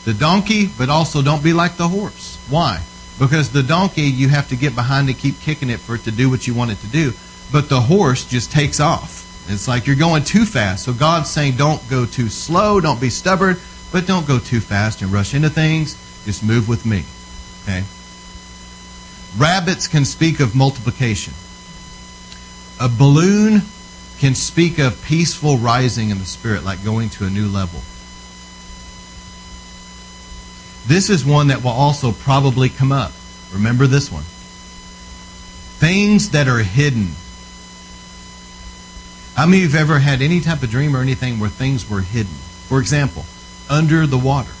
[0.04, 2.38] the donkey, but also don't be like the horse.
[2.48, 2.82] Why?
[3.18, 6.10] Because the donkey, you have to get behind and keep kicking it for it to
[6.10, 7.12] do what you want it to do.
[7.52, 9.20] But the horse just takes off.
[9.48, 10.84] It's like you're going too fast.
[10.84, 13.56] So God's saying, don't go too slow, don't be stubborn,
[13.92, 15.94] but don't go too fast and rush into things.
[16.24, 17.04] Just move with me.
[17.64, 17.84] Okay?
[19.36, 21.34] Rabbits can speak of multiplication.
[22.80, 23.62] A balloon
[24.18, 27.80] can speak of peaceful rising in the spirit, like going to a new level.
[30.86, 33.12] This is one that will also probably come up.
[33.52, 34.24] Remember this one.
[35.78, 37.10] Things that are hidden.
[39.34, 41.88] How many of you have ever had any type of dream or anything where things
[41.88, 42.32] were hidden?
[42.68, 43.24] For example,
[43.68, 44.52] under the water.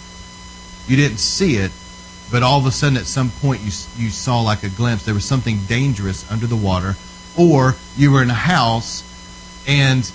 [0.86, 1.72] You didn't see it,
[2.30, 5.14] but all of a sudden at some point you, you saw like a glimpse there
[5.14, 6.96] was something dangerous under the water
[7.36, 9.02] or you were in a house
[9.66, 10.10] and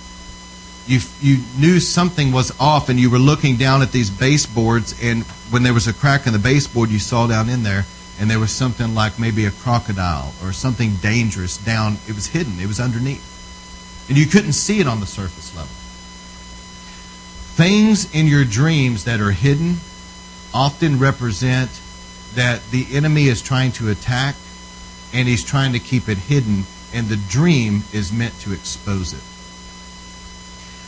[0.86, 5.24] you, you knew something was off and you were looking down at these baseboards and
[5.50, 7.84] when there was a crack in the baseboard you saw down in there
[8.18, 11.98] and there was something like maybe a crocodile or something dangerous down.
[12.08, 12.58] It was hidden.
[12.60, 13.34] It was underneath.
[14.08, 15.68] And you couldn't see it on the surface level.
[17.56, 19.76] Things in your dreams that are hidden
[20.54, 21.70] often represent
[22.34, 24.36] that the enemy is trying to attack
[25.12, 29.22] and he's trying to keep it hidden, and the dream is meant to expose it.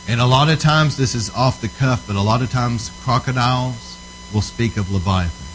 [0.09, 2.89] And a lot of times this is off the cuff, but a lot of times
[3.03, 3.95] crocodiles
[4.33, 5.45] will speak of Leviathan.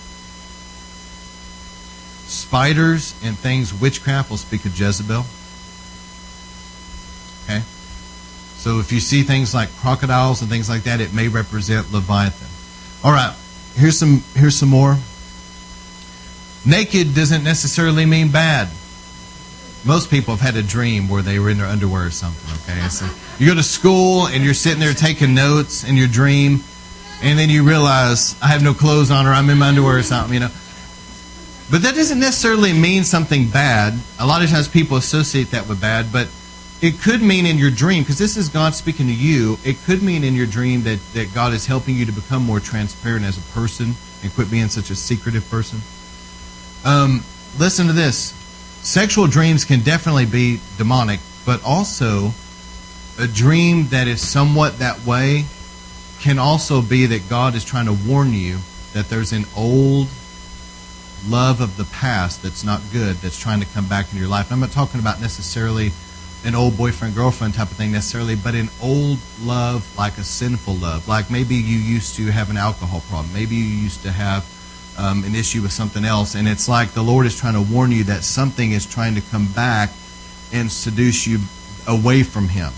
[2.28, 5.24] Spiders and things, witchcraft, will speak of Jezebel.
[7.42, 7.64] Okay?
[8.57, 12.46] So if you see things like crocodiles and things like that, it may represent Leviathan.
[13.02, 13.34] All right,
[13.74, 14.96] here's some here's some more.
[16.64, 18.68] Naked doesn't necessarily mean bad.
[19.85, 22.55] Most people have had a dream where they were in their underwear or something.
[22.62, 23.07] Okay, so
[23.39, 26.61] you go to school and you're sitting there taking notes in your dream,
[27.22, 30.03] and then you realize I have no clothes on or I'm in my underwear or
[30.03, 30.35] something.
[30.35, 30.51] You know,
[31.70, 33.95] but that doesn't necessarily mean something bad.
[34.18, 36.28] A lot of times people associate that with bad, but
[36.82, 40.03] it could mean in your dream, because this is God speaking to you, it could
[40.03, 43.39] mean in your dream that, that God is helping you to become more transparent as
[43.39, 45.80] a person and quit being such a secretive person.
[46.85, 47.24] Um,
[47.59, 48.35] listen to this.
[48.85, 52.32] Sexual dreams can definitely be demonic, but also
[53.18, 55.47] a dream that is somewhat that way
[56.20, 58.59] can also be that God is trying to warn you
[58.93, 60.09] that there's an old
[61.26, 64.53] love of the past that's not good that's trying to come back into your life.
[64.53, 65.91] I'm not talking about necessarily
[66.45, 70.74] an old boyfriend girlfriend type of thing necessarily, but an old love like a sinful
[70.74, 71.09] love.
[71.09, 74.45] Like maybe you used to have an alcohol problem, maybe you used to have
[74.99, 77.90] um, an issue with something else, and it's like the Lord is trying to warn
[77.90, 79.90] you that something is trying to come back
[80.53, 81.38] and seduce you
[81.88, 82.72] away from Him.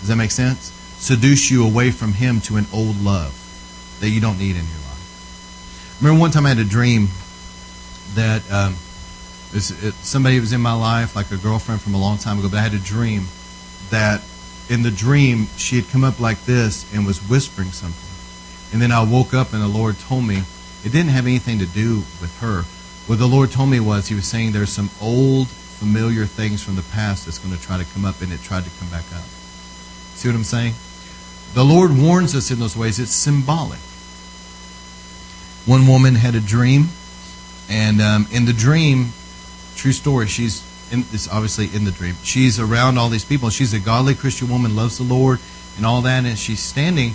[0.00, 0.72] Does that make sense?
[0.98, 3.34] Seduce you away from Him to an old love
[4.00, 4.86] that you don't need in your life
[6.00, 7.08] remember one time I had a dream
[8.14, 8.74] that um,
[9.52, 12.58] it, somebody was in my life, like a girlfriend from a long time ago, but
[12.58, 13.26] I had a dream
[13.90, 14.22] that
[14.68, 18.02] in the dream she had come up like this and was whispering something.
[18.72, 20.42] And then I woke up and the Lord told me
[20.84, 22.62] it didn't have anything to do with her.
[23.06, 26.76] What the Lord told me was He was saying there's some old, familiar things from
[26.76, 29.04] the past that's going to try to come up, and it tried to come back
[29.14, 29.24] up.
[30.14, 30.74] See what I'm saying?
[31.54, 32.98] The Lord warns us in those ways.
[32.98, 33.78] It's symbolic.
[35.66, 36.88] One woman had a dream,
[37.68, 39.12] and um, in the dream,
[39.74, 40.62] true story, she's
[40.92, 42.14] in this obviously in the dream.
[42.22, 43.50] She's around all these people.
[43.50, 45.40] She's a godly Christian woman, loves the Lord,
[45.76, 47.14] and all that, and she's standing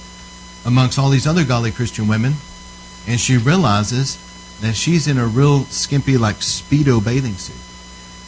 [0.66, 2.34] amongst all these other godly Christian women,
[3.08, 4.18] and she realizes
[4.62, 7.56] that she's in a real skimpy, like speedo bathing suit,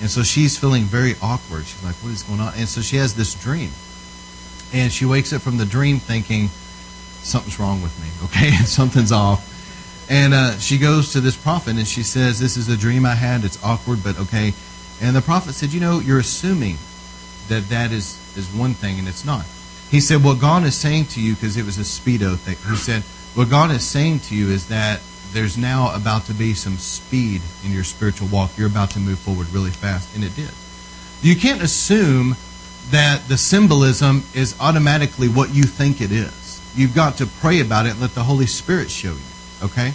[0.02, 1.66] and so she's feeling very awkward.
[1.66, 3.72] She's like, "What is going on?" And so she has this dream,
[4.74, 6.50] and she wakes up from the dream thinking,
[7.22, 8.08] "Something's wrong with me.
[8.26, 9.50] Okay, something's off."
[10.10, 13.16] And uh, she goes to this prophet and she says, This is a dream I
[13.16, 13.44] had.
[13.44, 14.54] It's awkward, but okay.
[15.02, 16.78] And the prophet said, You know, you're assuming
[17.48, 19.46] that that is, is one thing and it's not.
[19.90, 22.76] He said, What God is saying to you, because it was a speedo thing, he
[22.76, 23.04] said,
[23.36, 27.42] What God is saying to you is that there's now about to be some speed
[27.66, 28.52] in your spiritual walk.
[28.58, 30.14] You're about to move forward really fast.
[30.16, 30.52] And it did.
[31.24, 32.36] You can't assume
[32.92, 36.62] that the symbolism is automatically what you think it is.
[36.76, 39.64] You've got to pray about it and let the Holy Spirit show you.
[39.64, 39.94] Okay?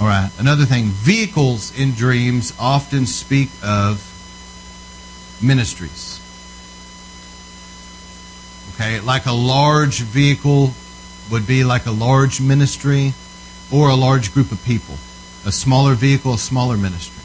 [0.00, 0.30] All right.
[0.38, 4.02] Another thing vehicles in dreams often speak of
[5.40, 6.18] ministries.
[8.74, 8.98] Okay?
[9.00, 10.72] Like a large vehicle
[11.30, 13.12] would be like a large ministry
[13.72, 14.96] or a large group of people.
[15.46, 17.22] A smaller vehicle, a smaller ministry.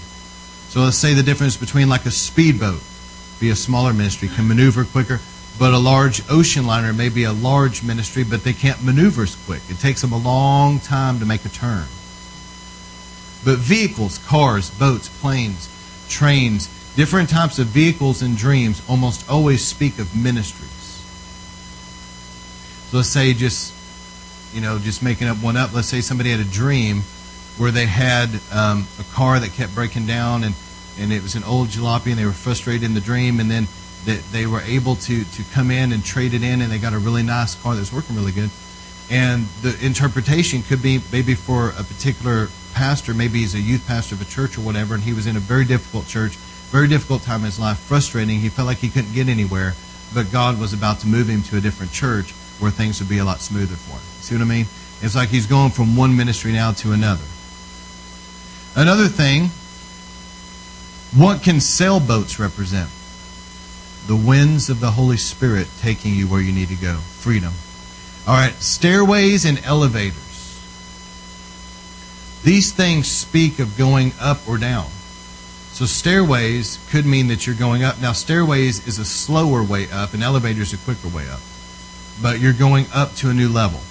[0.69, 2.81] So let's say the difference between like a speedboat
[3.39, 5.19] be a smaller ministry, can maneuver quicker
[5.57, 9.35] but a large ocean liner may be a large ministry, but they can't maneuver as
[9.45, 9.61] quick.
[9.69, 11.85] It takes them a long time to make a turn.
[13.45, 15.69] But vehicles, cars, boats, planes,
[16.09, 20.69] trains, different types of vehicles and dreams almost always speak of ministries.
[22.89, 23.73] So let's say just,
[24.55, 25.73] you know, just making up one up.
[25.73, 27.01] Let's say somebody had a dream
[27.57, 30.55] where they had um, a car that kept breaking down and,
[30.97, 33.67] and it was an old jalopy and they were frustrated in the dream and then
[34.05, 36.93] that they were able to to come in and trade it in, and they got
[36.93, 38.49] a really nice car that's working really good.
[39.09, 44.15] And the interpretation could be maybe for a particular pastor, maybe he's a youth pastor
[44.15, 46.35] of a church or whatever, and he was in a very difficult church,
[46.69, 48.39] very difficult time in his life, frustrating.
[48.39, 49.73] He felt like he couldn't get anywhere,
[50.13, 53.17] but God was about to move him to a different church where things would be
[53.17, 54.03] a lot smoother for him.
[54.21, 54.65] See what I mean?
[55.01, 57.23] It's like he's going from one ministry now to another.
[58.75, 59.49] Another thing,
[61.19, 62.89] what can sailboats represent?
[64.07, 66.95] the winds of the Holy Spirit taking you where you need to go.
[66.95, 67.53] Freedom.
[68.27, 70.15] All right, stairways and elevators.
[72.43, 74.89] These things speak of going up or down.
[75.71, 77.99] So stairways could mean that you're going up.
[77.99, 81.41] Now stairways is a slower way up and elevators a quicker way up.
[82.21, 83.81] But you're going up to a new level.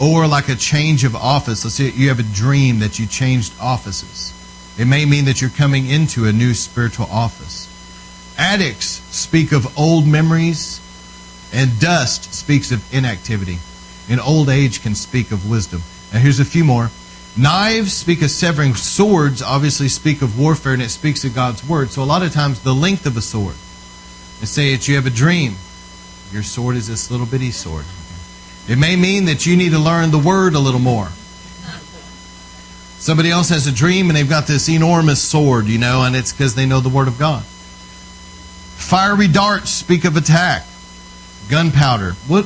[0.00, 1.64] Or like a change of office.
[1.64, 4.32] Let's say you have a dream that you changed offices.
[4.78, 7.66] It may mean that you're coming into a new spiritual office.
[8.38, 10.80] Attics speak of old memories,
[11.52, 13.58] and dust speaks of inactivity.
[14.08, 15.82] And old age can speak of wisdom.
[16.12, 16.90] Now, here's a few more.
[17.36, 18.74] Knives speak of severing.
[18.74, 21.90] Swords obviously speak of warfare, and it speaks of God's word.
[21.90, 23.56] So, a lot of times, the length of a sword.
[24.40, 25.56] Let's say that you have a dream
[26.32, 27.84] Your sword is this little bitty sword.
[28.68, 31.08] It may mean that you need to learn the word a little more.
[32.98, 36.32] Somebody else has a dream and they've got this enormous sword, you know, and it's
[36.32, 37.44] because they know the word of God.
[37.44, 40.66] Fiery darts speak of attack.
[41.48, 42.12] Gunpowder.
[42.26, 42.44] What,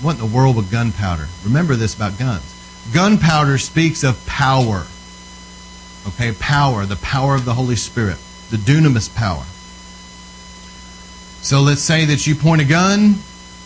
[0.00, 1.28] what in the world with gunpowder?
[1.44, 2.56] Remember this about guns.
[2.94, 4.86] Gunpowder speaks of power.
[6.08, 8.16] Okay, power, the power of the Holy Spirit,
[8.50, 9.44] the dunamis power.
[11.42, 13.14] So let's say that you point a gun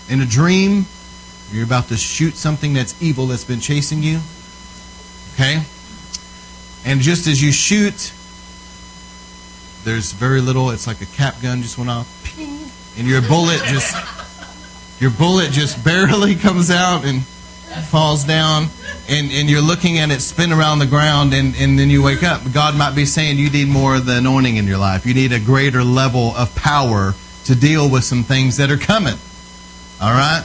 [0.09, 0.87] in a dream,
[1.51, 4.21] you're about to shoot something that's evil that's been chasing you.
[5.35, 5.63] Okay?
[6.85, 8.13] And just as you shoot,
[9.85, 13.61] there's very little, it's like a cap gun just went off, ping, and your bullet
[13.65, 13.97] just
[15.01, 17.25] your bullet just barely comes out and
[17.91, 18.69] falls down
[19.09, 22.23] and, and you're looking at it spin around the ground and, and then you wake
[22.23, 22.41] up.
[22.53, 25.05] God might be saying you need more of the anointing in your life.
[25.05, 27.15] You need a greater level of power
[27.45, 29.17] to deal with some things that are coming.
[30.01, 30.45] All right?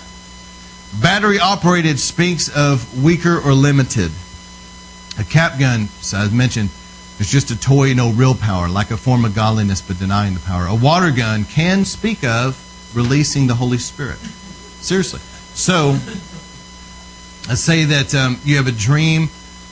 [1.01, 4.11] Battery operated speaks of weaker or limited.
[5.17, 6.69] A cap gun, as I mentioned,
[7.19, 10.39] is just a toy, no real power, like a form of godliness but denying the
[10.39, 10.65] power.
[10.65, 12.57] A water gun can speak of
[12.95, 14.17] releasing the Holy Spirit.
[14.81, 15.19] Seriously.
[15.53, 15.97] So,
[17.47, 19.29] let's say that um, you have a dream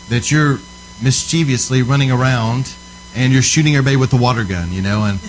[0.10, 0.60] that you're
[1.02, 2.74] mischievously running around
[3.16, 5.20] and you're shooting your everybody with a water gun, you know, and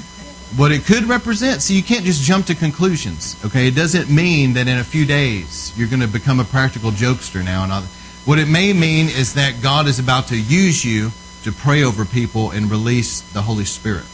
[0.56, 1.62] what it could represent.
[1.62, 3.68] So you can't just jump to conclusions, okay?
[3.68, 7.44] It doesn't mean that in a few days you're going to become a practical jokester
[7.44, 7.64] now.
[7.64, 7.82] And all.
[8.24, 11.10] what it may mean is that God is about to use you
[11.44, 14.04] to pray over people and release the Holy Spirit.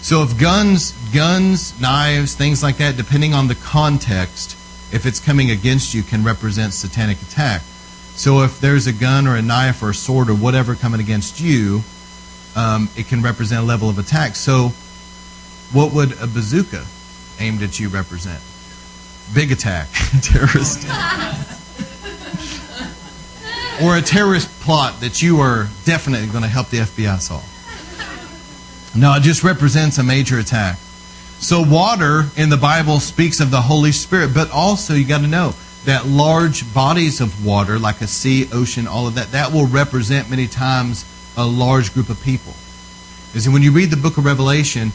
[0.00, 4.52] So if guns, guns, knives, things like that, depending on the context,
[4.92, 7.60] if it's coming against you, can represent satanic attack.
[8.14, 11.40] So if there's a gun or a knife or a sword or whatever coming against
[11.40, 11.82] you,
[12.56, 14.36] um, it can represent a level of attack.
[14.36, 14.68] So,
[15.72, 16.84] what would a bazooka
[17.38, 18.42] aimed at you represent?
[19.34, 19.88] Big attack,
[20.22, 20.84] terrorist.
[23.82, 27.44] or a terrorist plot that you are definitely going to help the FBI solve.
[28.96, 30.78] No, it just represents a major attack.
[31.38, 35.28] So, water in the Bible speaks of the Holy Spirit, but also you got to
[35.28, 35.54] know
[35.84, 40.28] that large bodies of water, like a sea, ocean, all of that, that will represent
[40.28, 41.04] many times
[41.38, 42.52] a large group of people.
[43.28, 44.92] Because when you read the book of Revelation,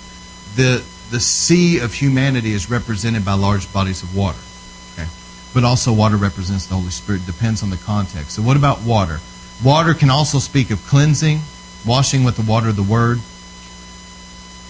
[0.56, 4.40] the, the sea of humanity is represented by large bodies of water.
[4.94, 5.10] Okay?
[5.54, 7.26] But also, water represents the Holy Spirit.
[7.26, 8.32] Depends on the context.
[8.32, 9.22] So, what about water?
[9.64, 11.40] Water can also speak of cleansing,
[11.86, 13.20] washing with the water of the Word.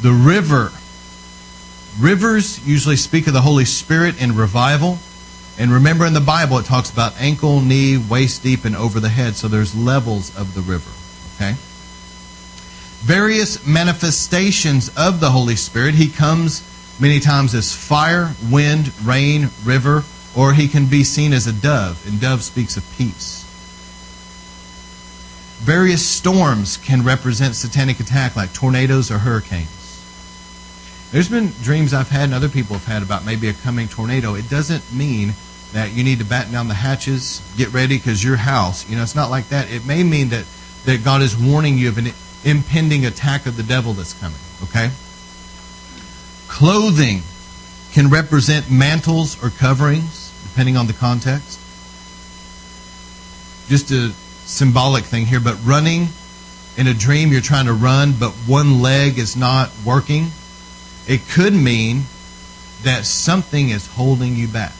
[0.01, 0.71] The river.
[1.99, 4.99] Rivers usually speak of the Holy Spirit and revival.
[5.57, 9.09] And remember in the Bible, it talks about ankle, knee, waist deep, and over the
[9.09, 9.35] head.
[9.35, 10.89] So there's levels of the river.
[11.35, 11.55] Okay?
[13.03, 15.95] Various manifestations of the Holy Spirit.
[15.95, 16.63] He comes
[16.99, 20.03] many times as fire, wind, rain, river,
[20.35, 23.43] or he can be seen as a dove, and dove speaks of peace.
[25.59, 29.69] Various storms can represent satanic attack, like tornadoes or hurricanes.
[31.11, 34.33] There's been dreams I've had and other people have had about maybe a coming tornado.
[34.33, 35.33] It doesn't mean
[35.71, 38.89] that you need to batten down the hatches, get ready because your house.
[38.89, 39.71] You know, it's not like that.
[39.71, 40.45] It may mean that
[40.85, 42.07] that God is warning you of an
[42.43, 44.39] impending attack of the devil that's coming.
[44.63, 44.89] Okay?
[46.47, 47.21] Clothing
[47.93, 51.59] can represent mantles or coverings, depending on the context.
[53.69, 54.11] Just a
[54.45, 56.07] symbolic thing here, but running
[56.75, 60.27] in a dream, you're trying to run, but one leg is not working.
[61.07, 62.03] It could mean
[62.83, 64.73] that something is holding you back.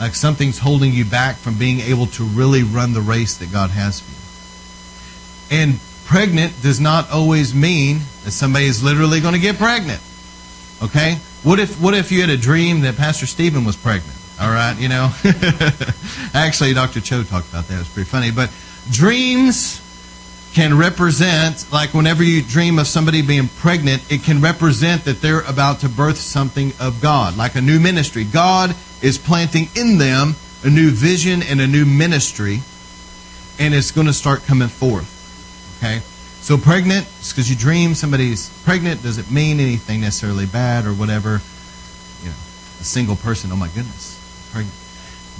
[0.00, 3.70] Like something's holding you back from being able to really run the race that God
[3.70, 4.10] has for
[5.54, 5.60] you.
[5.60, 10.00] And pregnant does not always mean that somebody is literally going to get pregnant.
[10.82, 11.16] Okay?
[11.42, 14.16] What if what if you had a dream that Pastor Stephen was pregnant?
[14.40, 15.12] All right, you know.
[16.34, 17.00] Actually, Dr.
[17.00, 17.74] Cho talked about that.
[17.74, 18.30] It was pretty funny.
[18.30, 18.52] But
[18.90, 19.82] dreams
[20.54, 25.40] can represent, like whenever you dream of somebody being pregnant, it can represent that they're
[25.42, 28.24] about to birth something of God, like a new ministry.
[28.24, 30.34] God is planting in them
[30.64, 32.60] a new vision and a new ministry,
[33.58, 35.14] and it's going to start coming forth.
[35.78, 36.00] Okay?
[36.40, 41.40] So, pregnant, because you dream somebody's pregnant, doesn't mean anything necessarily bad or whatever.
[42.22, 42.36] You know,
[42.80, 44.18] a single person, oh my goodness,
[44.52, 44.74] pregnant.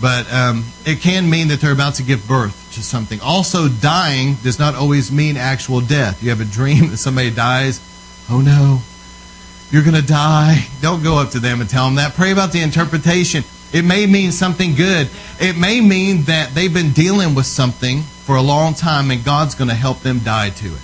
[0.00, 3.20] But um, it can mean that they're about to give birth to something.
[3.20, 6.22] Also, dying does not always mean actual death.
[6.22, 7.80] You have a dream that somebody dies.
[8.30, 8.82] Oh no,
[9.70, 10.66] you're going to die.
[10.80, 12.14] Don't go up to them and tell them that.
[12.14, 13.44] Pray about the interpretation.
[13.72, 15.10] It may mean something good.
[15.40, 19.54] It may mean that they've been dealing with something for a long time and God's
[19.54, 20.80] going to help them die to it.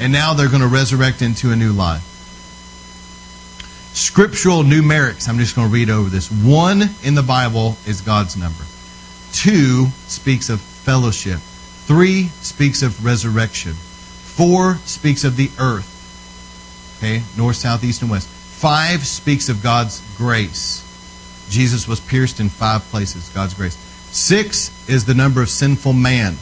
[0.00, 2.02] and now they're going to resurrect into a new life.
[3.94, 6.30] Scriptural numerics, I'm just going to read over this.
[6.30, 8.64] One in the Bible is God's number.
[9.32, 11.38] Two speaks of fellowship.
[11.86, 13.74] Three speaks of resurrection.
[13.74, 15.91] Four speaks of the earth.
[17.02, 18.28] Okay, north, south, east, and west.
[18.28, 20.86] Five speaks of God's grace.
[21.50, 23.74] Jesus was pierced in five places, God's grace.
[23.74, 26.36] Six is the number of sinful man.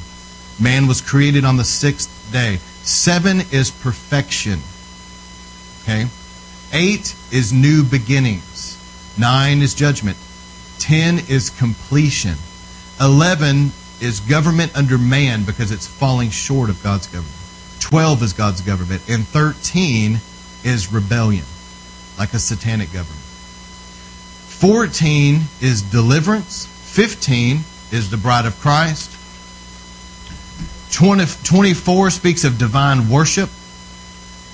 [0.61, 2.57] Man was created on the sixth day.
[2.82, 4.59] Seven is perfection.
[5.82, 6.11] Okay?
[6.74, 8.77] Eight is new beginnings.
[9.19, 10.19] Nine is judgment.
[10.78, 12.35] Ten is completion.
[13.01, 13.73] Eleven
[14.03, 17.35] is government under man because it's falling short of God's government.
[17.81, 19.03] Twelve is God's government.
[19.09, 20.20] And thirteen
[20.65, 21.45] is rebellion,
[22.19, 23.20] like a satanic government.
[24.61, 26.66] 14 is deliverance.
[26.66, 27.61] 15
[27.93, 29.16] is the bride of Christ.
[30.93, 33.49] 20, 24 speaks of divine worship.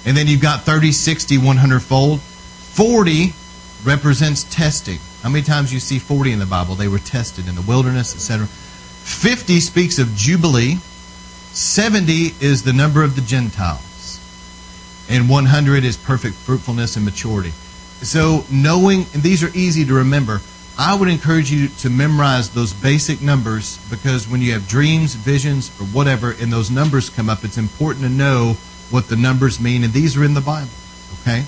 [0.05, 2.20] And then you've got 30, 60, 100 fold.
[2.20, 3.33] 40
[3.85, 4.99] represents testing.
[5.23, 6.77] How many times you see 40 in the Bible?
[6.77, 8.47] They were tested in the wilderness, etc.
[8.47, 10.77] 50 speaks of jubilee.
[11.53, 13.81] 70 is the number of the Gentiles.
[15.09, 17.51] And 100 is perfect fruitfulness and maturity.
[18.03, 20.41] So, knowing, and these are easy to remember,
[20.78, 25.70] I would encourage you to memorize those basic numbers because when you have dreams, visions,
[25.81, 28.57] or whatever, and those numbers come up, it's important to know
[28.91, 30.70] what the numbers mean, and these are in the Bible.
[31.20, 31.45] Okay?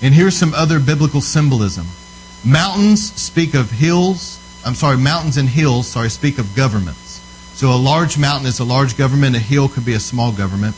[0.00, 1.86] And here's some other biblical symbolism.
[2.44, 4.38] Mountains speak of hills.
[4.64, 7.20] I'm sorry, mountains and hills, sorry, speak of governments.
[7.54, 10.74] So a large mountain is a large government, a hill could be a small government.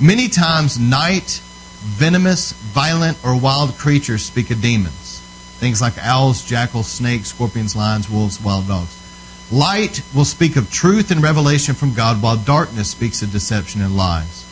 [0.00, 1.40] Many times, night
[1.84, 5.20] venomous, violent, or wild creatures speak of demons.
[5.58, 9.00] Things like owls, jackals, snakes, scorpions, lions, wolves, wild dogs.
[9.52, 13.96] Light will speak of truth and revelation from God, while darkness speaks of deception and
[13.96, 14.44] lies.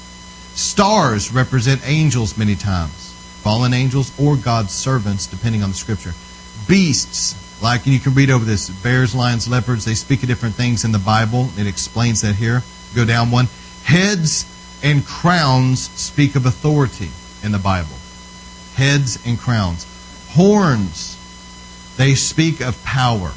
[0.55, 6.13] Stars represent angels many times, fallen angels or God's servants, depending on the scripture.
[6.69, 10.85] Beasts, like you can read over this bears, lions, leopards, they speak of different things
[10.85, 11.49] in the Bible.
[11.57, 12.63] It explains that here.
[12.95, 13.49] Go down one.
[13.85, 14.45] Heads
[14.83, 17.11] and crowns speak of authority
[17.43, 17.97] in the Bible
[18.75, 19.87] heads and crowns.
[20.31, 21.17] Horns,
[21.97, 23.33] they speak of power.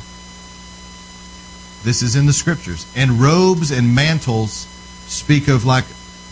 [1.84, 2.92] This is in the scriptures.
[2.96, 4.68] And robes and mantles
[5.08, 5.86] speak of like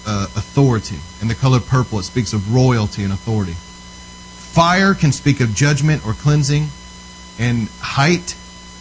[0.06, 0.99] uh, authority.
[1.22, 3.53] In the color purple, it speaks of royalty and authority.
[3.53, 6.68] Fire can speak of judgment or cleansing,
[7.40, 8.35] and height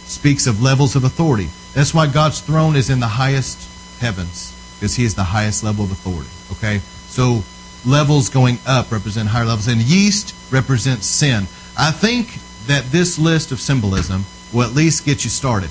[0.05, 1.49] speaks of levels of authority.
[1.73, 3.69] That's why God's throne is in the highest
[3.99, 4.53] heavens,
[4.83, 6.29] because He is the highest level of authority.
[6.51, 6.79] Okay?
[7.07, 7.41] So
[7.89, 11.47] levels going up represent higher levels, and yeast represents sin.
[11.79, 12.37] I think
[12.67, 15.69] that this list of symbolism will at least get you started.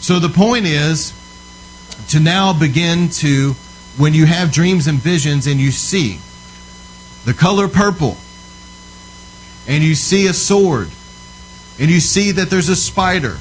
[0.00, 1.12] So the point is
[2.08, 3.52] to now begin to,
[3.98, 6.18] when you have dreams and visions and you see
[7.26, 8.16] the color purple,
[9.68, 10.88] and you see a sword,
[11.78, 13.36] and you see that there's a spider,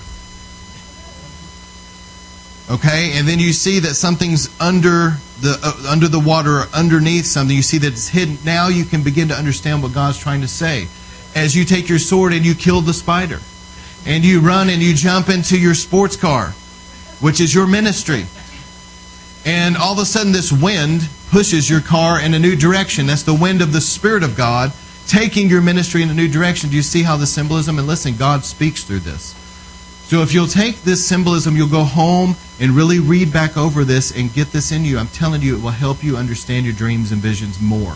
[2.70, 7.26] okay, and then you see that something's under the uh, under the water or underneath
[7.26, 8.38] something, you see that it's hidden.
[8.46, 10.88] Now you can begin to understand what God's trying to say.
[11.36, 13.40] As you take your sword and you kill the spider,
[14.06, 16.50] and you run and you jump into your sports car,
[17.20, 18.26] which is your ministry,
[19.46, 23.08] and all of a sudden this wind pushes your car in a new direction.
[23.08, 24.72] That's the wind of the Spirit of God
[25.08, 26.70] taking your ministry in a new direction.
[26.70, 27.78] Do you see how the symbolism?
[27.78, 29.36] And listen, God speaks through this.
[30.08, 34.16] So if you'll take this symbolism, you'll go home and really read back over this
[34.18, 34.98] and get this in you.
[34.98, 37.94] I'm telling you, it will help you understand your dreams and visions more.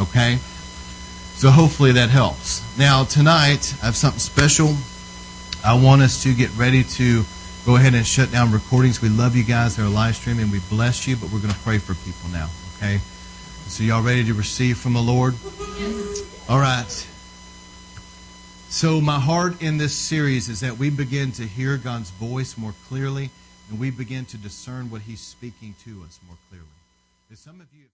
[0.00, 0.38] Okay?
[1.36, 2.60] So hopefully that helps.
[2.76, 4.74] Now, tonight, I have something special.
[5.64, 7.22] I want us to get ready to
[7.64, 9.00] go ahead and shut down recordings.
[9.00, 10.50] We love you guys that are live streaming.
[10.50, 12.48] We bless you, but we're going to pray for people now.
[12.78, 12.98] Okay?
[13.68, 15.34] So, y'all ready to receive from the Lord?
[16.48, 17.06] All right.
[18.70, 22.74] So, my heart in this series is that we begin to hear God's voice more
[22.88, 23.30] clearly
[23.70, 26.66] and we begin to discern what He's speaking to us more clearly.
[27.34, 27.84] some of you